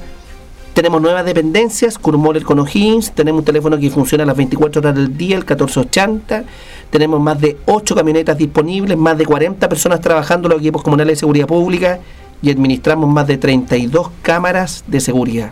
tenemos 0.73 1.01
nuevas 1.01 1.25
dependencias, 1.25 1.97
Curmol 1.97 2.41
con 2.43 2.59
O'Higgins, 2.59 3.11
tenemos 3.11 3.39
un 3.39 3.45
teléfono 3.45 3.77
que 3.77 3.89
funciona 3.89 4.23
a 4.23 4.27
las 4.27 4.37
24 4.37 4.79
horas 4.79 4.95
del 4.95 5.17
día, 5.17 5.35
el 5.35 5.41
1480, 5.41 6.45
tenemos 6.89 7.19
más 7.19 7.41
de 7.41 7.57
8 7.65 7.93
camionetas 7.93 8.37
disponibles, 8.37 8.97
más 8.97 9.17
de 9.17 9.25
40 9.25 9.67
personas 9.67 9.99
trabajando 9.99 10.47
en 10.47 10.53
los 10.53 10.61
equipos 10.61 10.81
comunales 10.81 11.17
de 11.17 11.19
seguridad 11.19 11.47
pública 11.47 11.99
y 12.41 12.49
administramos 12.49 13.11
más 13.11 13.27
de 13.27 13.37
32 13.37 14.11
cámaras 14.21 14.85
de 14.87 15.01
seguridad. 15.01 15.51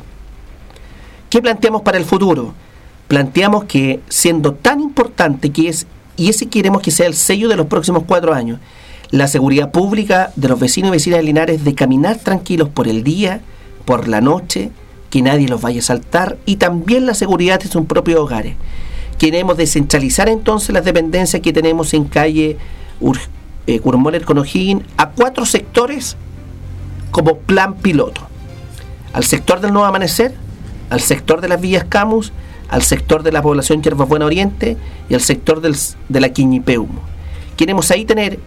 ¿Qué 1.29 1.41
planteamos 1.41 1.81
para 1.81 1.97
el 1.97 2.05
futuro? 2.05 2.53
Planteamos 3.09 3.65
que 3.65 3.99
siendo 4.07 4.53
tan 4.53 4.79
importante 4.79 5.51
que 5.51 5.67
es, 5.67 5.85
y 6.17 6.29
ese 6.29 6.47
queremos 6.47 6.81
que 6.81 6.91
sea 6.91 7.07
el 7.07 7.13
sello 7.13 7.47
de 7.47 7.55
los 7.55 7.67
próximos 7.67 8.03
cuatro 8.05 8.33
años, 8.33 8.59
la 9.11 9.27
seguridad 9.27 9.71
pública 9.71 10.31
de 10.35 10.49
los 10.49 10.59
vecinos 10.59 10.89
y 10.89 10.91
vecinas 10.91 11.19
de 11.19 11.23
Linares 11.23 11.63
de 11.63 11.75
caminar 11.75 12.17
tranquilos 12.17 12.67
por 12.69 12.87
el 12.87 13.03
día, 13.03 13.41
por 13.85 14.07
la 14.07 14.19
noche, 14.19 14.71
que 15.09 15.21
nadie 15.21 15.47
los 15.47 15.61
vaya 15.61 15.79
a 15.79 15.83
saltar 15.83 16.37
y 16.45 16.57
también 16.57 17.05
la 17.05 17.13
seguridad 17.13 17.59
de 17.59 17.69
sus 17.69 17.85
propios 17.85 18.19
hogares. 18.19 18.55
Queremos 19.17 19.57
descentralizar 19.57 20.27
entonces 20.27 20.71
las 20.71 20.83
dependencias 20.83 21.41
que 21.41 21.53
tenemos 21.53 21.93
en 21.93 22.05
calle 22.05 22.57
Ur 22.99 23.17
eh, 23.67 23.81
a 24.97 25.09
cuatro 25.09 25.45
sectores 25.45 26.17
como 27.11 27.37
plan 27.37 27.75
piloto. 27.75 28.21
Al 29.13 29.23
sector 29.23 29.59
del 29.59 29.71
Nuevo 29.71 29.87
Amanecer, 29.87 30.33
al 30.89 31.01
sector 31.01 31.41
de 31.41 31.47
las 31.47 31.59
Villas 31.59 31.85
Camus, 31.85 32.31
al 32.69 32.81
sector 32.81 33.23
de 33.23 33.31
la 33.31 33.41
población 33.41 33.81
Buena 33.81 34.25
Oriente 34.25 34.77
y 35.09 35.13
al 35.13 35.21
sector 35.21 35.61
del, 35.61 35.75
de 36.09 36.19
la 36.19 36.29
Quiñipeumo. 36.29 37.01
Queremos 37.55 37.89
ahí 37.91 38.05
tener 38.05 38.39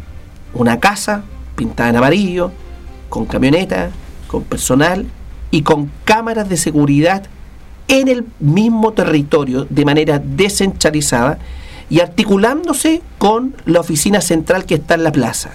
una 0.55 0.79
casa 0.79 1.25
pintada 1.57 1.91
en 1.91 1.97
amarillo, 1.97 2.53
con 3.09 3.27
camioneta, 3.27 3.91
con 4.29 4.45
personal 4.45 5.07
y 5.51 5.63
con 5.63 5.91
cámaras 6.05 6.49
de 6.49 6.57
seguridad 6.57 7.25
en 7.89 8.09
el 8.09 8.25
mismo 8.39 8.93
territorio 8.93 9.67
de 9.69 9.85
manera 9.85 10.21
descentralizada 10.25 11.39
y 11.89 12.01
articulándose 12.01 13.03
con 13.19 13.57
la 13.67 13.81
oficina 13.81 14.21
central 14.21 14.65
que 14.65 14.77
está 14.77 14.95
en 14.95 15.03
la 15.03 15.13
plaza. 15.13 15.51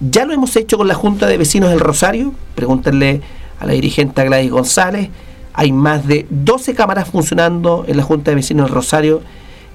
Ya 0.00 0.26
lo 0.26 0.34
hemos 0.34 0.54
hecho 0.56 0.76
con 0.76 0.86
la 0.86 0.94
Junta 0.94 1.26
de 1.26 1.38
Vecinos 1.38 1.70
del 1.70 1.80
Rosario, 1.80 2.34
pregúntenle 2.54 3.22
a 3.58 3.64
la 3.64 3.72
dirigente 3.72 4.22
Gladys 4.22 4.50
González, 4.50 5.08
hay 5.56 5.72
más 5.72 6.06
de 6.06 6.26
12 6.30 6.74
cámaras 6.74 7.08
funcionando 7.08 7.84
en 7.88 7.96
la 7.96 8.02
Junta 8.02 8.30
de 8.30 8.36
Vecinos 8.36 8.66
del 8.66 8.74
Rosario 8.74 9.22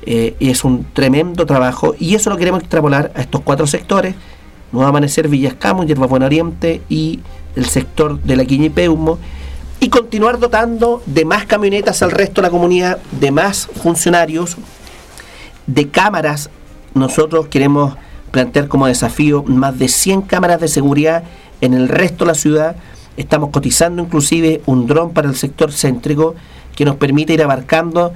eh, 0.03 0.35
y 0.39 0.49
es 0.49 0.63
un 0.63 0.85
tremendo 0.93 1.45
trabajo 1.45 1.95
y 1.99 2.15
eso 2.15 2.29
lo 2.29 2.37
queremos 2.37 2.61
extrapolar 2.61 3.11
a 3.15 3.21
estos 3.21 3.41
cuatro 3.41 3.67
sectores, 3.67 4.15
Nuevo 4.71 4.87
Amanecer, 4.87 5.27
Villas 5.27 5.55
Camus, 5.55 5.87
Yerba 5.87 6.07
Buena 6.07 6.27
Oriente 6.27 6.81
y 6.87 7.19
el 7.55 7.65
sector 7.65 8.21
de 8.21 8.35
la 8.35 8.45
Quiñipeumo 8.45 9.17
y 9.79 9.89
continuar 9.89 10.39
dotando 10.39 11.01
de 11.07 11.25
más 11.25 11.47
camionetas 11.47 12.03
al 12.03 12.11
resto 12.11 12.41
de 12.41 12.47
la 12.47 12.51
comunidad, 12.51 12.99
de 13.19 13.31
más 13.31 13.65
funcionarios, 13.65 14.57
de 15.65 15.89
cámaras. 15.89 16.51
Nosotros 16.93 17.47
queremos 17.47 17.95
plantear 18.29 18.67
como 18.67 18.85
desafío 18.85 19.43
más 19.43 19.77
de 19.79 19.87
100 19.87 20.21
cámaras 20.21 20.61
de 20.61 20.67
seguridad 20.67 21.23
en 21.61 21.73
el 21.73 21.89
resto 21.89 22.25
de 22.25 22.31
la 22.31 22.35
ciudad. 22.35 22.75
Estamos 23.17 23.49
cotizando 23.49 24.03
inclusive 24.03 24.61
un 24.65 24.87
dron 24.87 25.11
para 25.11 25.29
el 25.29 25.35
sector 25.35 25.71
céntrico 25.71 26.35
que 26.75 26.85
nos 26.85 26.95
permite 26.95 27.33
ir 27.33 27.43
abarcando, 27.43 28.13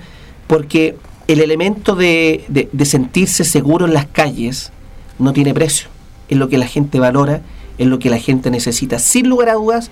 porque 0.47 0.95
el 1.27 1.41
elemento 1.41 1.95
de, 1.95 2.45
de 2.47 2.85
sentirse 2.85 3.43
seguro 3.43 3.85
en 3.85 3.93
las 3.93 4.05
calles 4.05 4.71
no 5.19 5.33
tiene 5.33 5.53
precio. 5.53 5.89
Es 6.29 6.37
lo 6.37 6.49
que 6.49 6.57
la 6.57 6.67
gente 6.67 6.99
valora 6.99 7.41
es 7.77 7.87
lo 7.87 7.99
que 7.99 8.09
la 8.09 8.19
gente 8.19 8.51
necesita. 8.51 8.99
Sin 8.99 9.29
lugar 9.29 9.49
a 9.49 9.53
dudas, 9.53 9.91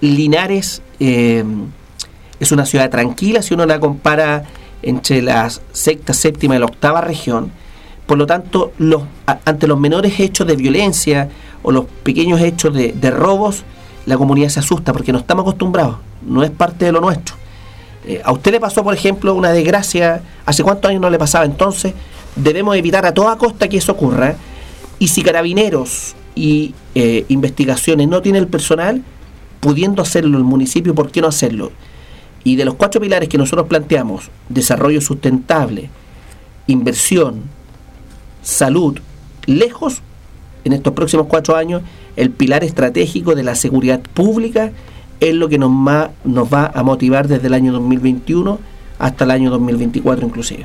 Linares 0.00 0.82
eh, 1.00 1.44
es 2.40 2.52
una 2.52 2.66
ciudad 2.66 2.90
tranquila 2.90 3.42
si 3.42 3.54
uno 3.54 3.66
la 3.66 3.80
compara 3.80 4.44
entre 4.82 5.22
la 5.22 5.50
sexta, 5.72 6.12
séptima 6.12 6.56
y 6.56 6.58
la 6.58 6.66
octava 6.66 7.00
región. 7.00 7.50
Por 8.06 8.18
lo 8.18 8.26
tanto, 8.26 8.72
ante 9.46 9.66
los 9.66 9.80
menores 9.80 10.20
hechos 10.20 10.46
de 10.46 10.56
violencia 10.56 11.30
o 11.62 11.72
los 11.72 11.86
pequeños 12.02 12.40
hechos 12.40 12.74
de, 12.74 13.10
robos, 13.10 13.64
la 14.06 14.16
comunidad 14.16 14.48
se 14.48 14.60
asusta 14.60 14.92
porque 14.92 15.12
no 15.12 15.18
estamos 15.18 15.42
acostumbrados, 15.42 15.96
no 16.26 16.42
es 16.42 16.50
parte 16.50 16.84
de 16.84 16.92
lo 16.92 17.00
nuestro. 17.00 17.36
Eh, 18.06 18.20
a 18.22 18.32
usted 18.32 18.52
le 18.52 18.60
pasó, 18.60 18.84
por 18.84 18.94
ejemplo, 18.94 19.34
una 19.34 19.50
desgracia, 19.50 20.22
¿hace 20.44 20.62
cuántos 20.62 20.90
años 20.90 21.00
no 21.00 21.10
le 21.10 21.18
pasaba 21.18 21.44
entonces? 21.44 21.94
Debemos 22.36 22.76
evitar 22.76 23.06
a 23.06 23.14
toda 23.14 23.36
costa 23.36 23.68
que 23.68 23.78
eso 23.78 23.92
ocurra. 23.92 24.36
Y 24.98 25.08
si 25.08 25.22
carabineros 25.22 26.14
y 26.34 26.74
eh, 26.94 27.24
investigaciones 27.28 28.08
no 28.08 28.20
tienen 28.20 28.42
el 28.42 28.48
personal, 28.48 29.02
pudiendo 29.60 30.02
hacerlo 30.02 30.36
el 30.36 30.44
municipio, 30.44 30.94
¿por 30.94 31.10
qué 31.10 31.20
no 31.22 31.28
hacerlo? 31.28 31.72
Y 32.44 32.56
de 32.56 32.66
los 32.66 32.74
cuatro 32.74 33.00
pilares 33.00 33.28
que 33.30 33.38
nosotros 33.38 33.66
planteamos, 33.66 34.30
desarrollo 34.50 35.00
sustentable, 35.00 35.88
inversión, 36.66 37.42
salud, 38.42 38.98
lejos, 39.46 40.02
en 40.64 40.74
estos 40.74 40.92
próximos 40.92 41.26
cuatro 41.26 41.56
años, 41.56 41.82
el 42.16 42.30
pilar 42.30 42.64
estratégico 42.64 43.34
de 43.34 43.42
la 43.42 43.54
seguridad 43.54 44.00
pública 44.00 44.72
es 45.20 45.34
lo 45.34 45.48
que 45.48 45.58
nos, 45.58 45.70
nos 46.24 46.52
va 46.52 46.70
a 46.74 46.82
motivar 46.82 47.28
desde 47.28 47.46
el 47.46 47.54
año 47.54 47.72
2021 47.72 48.58
hasta 48.98 49.24
el 49.24 49.30
año 49.30 49.50
2024 49.50 50.26
inclusive. 50.26 50.64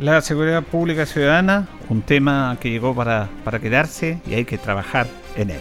La 0.00 0.20
seguridad 0.20 0.62
pública 0.62 1.06
ciudadana, 1.06 1.68
un 1.88 2.02
tema 2.02 2.56
que 2.60 2.70
llegó 2.70 2.94
para, 2.94 3.28
para 3.44 3.58
quedarse 3.58 4.20
y 4.28 4.34
hay 4.34 4.44
que 4.44 4.56
trabajar 4.56 5.08
en 5.36 5.50
él. 5.50 5.60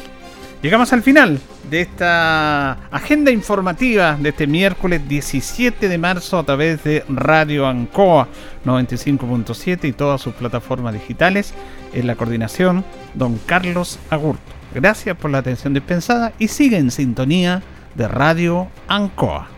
Llegamos 0.62 0.92
al 0.92 1.04
final 1.04 1.40
de 1.70 1.82
esta 1.82 2.74
agenda 2.90 3.30
informativa 3.30 4.18
de 4.20 4.30
este 4.30 4.48
miércoles 4.48 5.08
17 5.08 5.88
de 5.88 5.98
marzo 6.00 6.40
a 6.40 6.44
través 6.44 6.84
de 6.84 7.04
Radio 7.10 7.68
Ancoa 7.68 8.28
95.7 8.66 9.88
y 9.88 9.92
todas 9.94 10.20
sus 10.20 10.34
plataformas 10.34 10.94
digitales. 10.94 11.54
En 11.94 12.08
la 12.08 12.16
coordinación, 12.16 12.84
don 13.14 13.40
Carlos 13.46 14.00
Agurto. 14.10 14.57
Gracias 14.74 15.18
por 15.18 15.32
la 15.32 15.40
atención 15.40 15.74
dispensada 15.74 16.34
y 16.40 16.48
sigue 16.48 16.78
en 16.78 16.92
sintonía 16.92 17.64
de 17.96 18.08
Radio 18.08 18.68
Ancoa. 18.88 19.50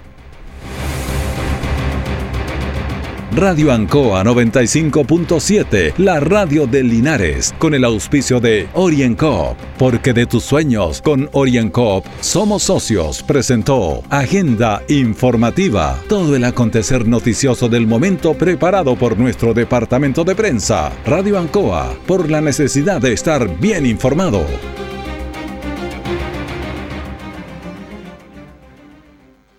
Radio 3.31 3.71
Ancoa 3.71 4.23
95.7, 4.23 5.93
la 5.97 6.19
radio 6.19 6.65
de 6.65 6.83
Linares, 6.83 7.53
con 7.59 7.75
el 7.75 7.85
auspicio 7.85 8.39
de 8.39 8.67
OrienCoop, 8.73 9.55
porque 9.77 10.13
de 10.13 10.25
tus 10.25 10.43
sueños 10.43 11.01
con 11.01 11.29
OrienCoop 11.31 12.05
somos 12.21 12.63
socios, 12.63 13.21
presentó 13.21 14.01
Agenda 14.09 14.81
Informativa, 14.87 15.99
todo 16.09 16.35
el 16.35 16.43
acontecer 16.43 17.07
noticioso 17.07 17.69
del 17.69 17.85
momento 17.85 18.33
preparado 18.33 18.95
por 18.95 19.17
nuestro 19.17 19.53
departamento 19.53 20.23
de 20.23 20.35
prensa, 20.35 20.91
Radio 21.05 21.37
Ancoa, 21.37 21.93
por 22.07 22.31
la 22.31 22.41
necesidad 22.41 22.99
de 22.99 23.13
estar 23.13 23.59
bien 23.59 23.85
informado. 23.85 24.43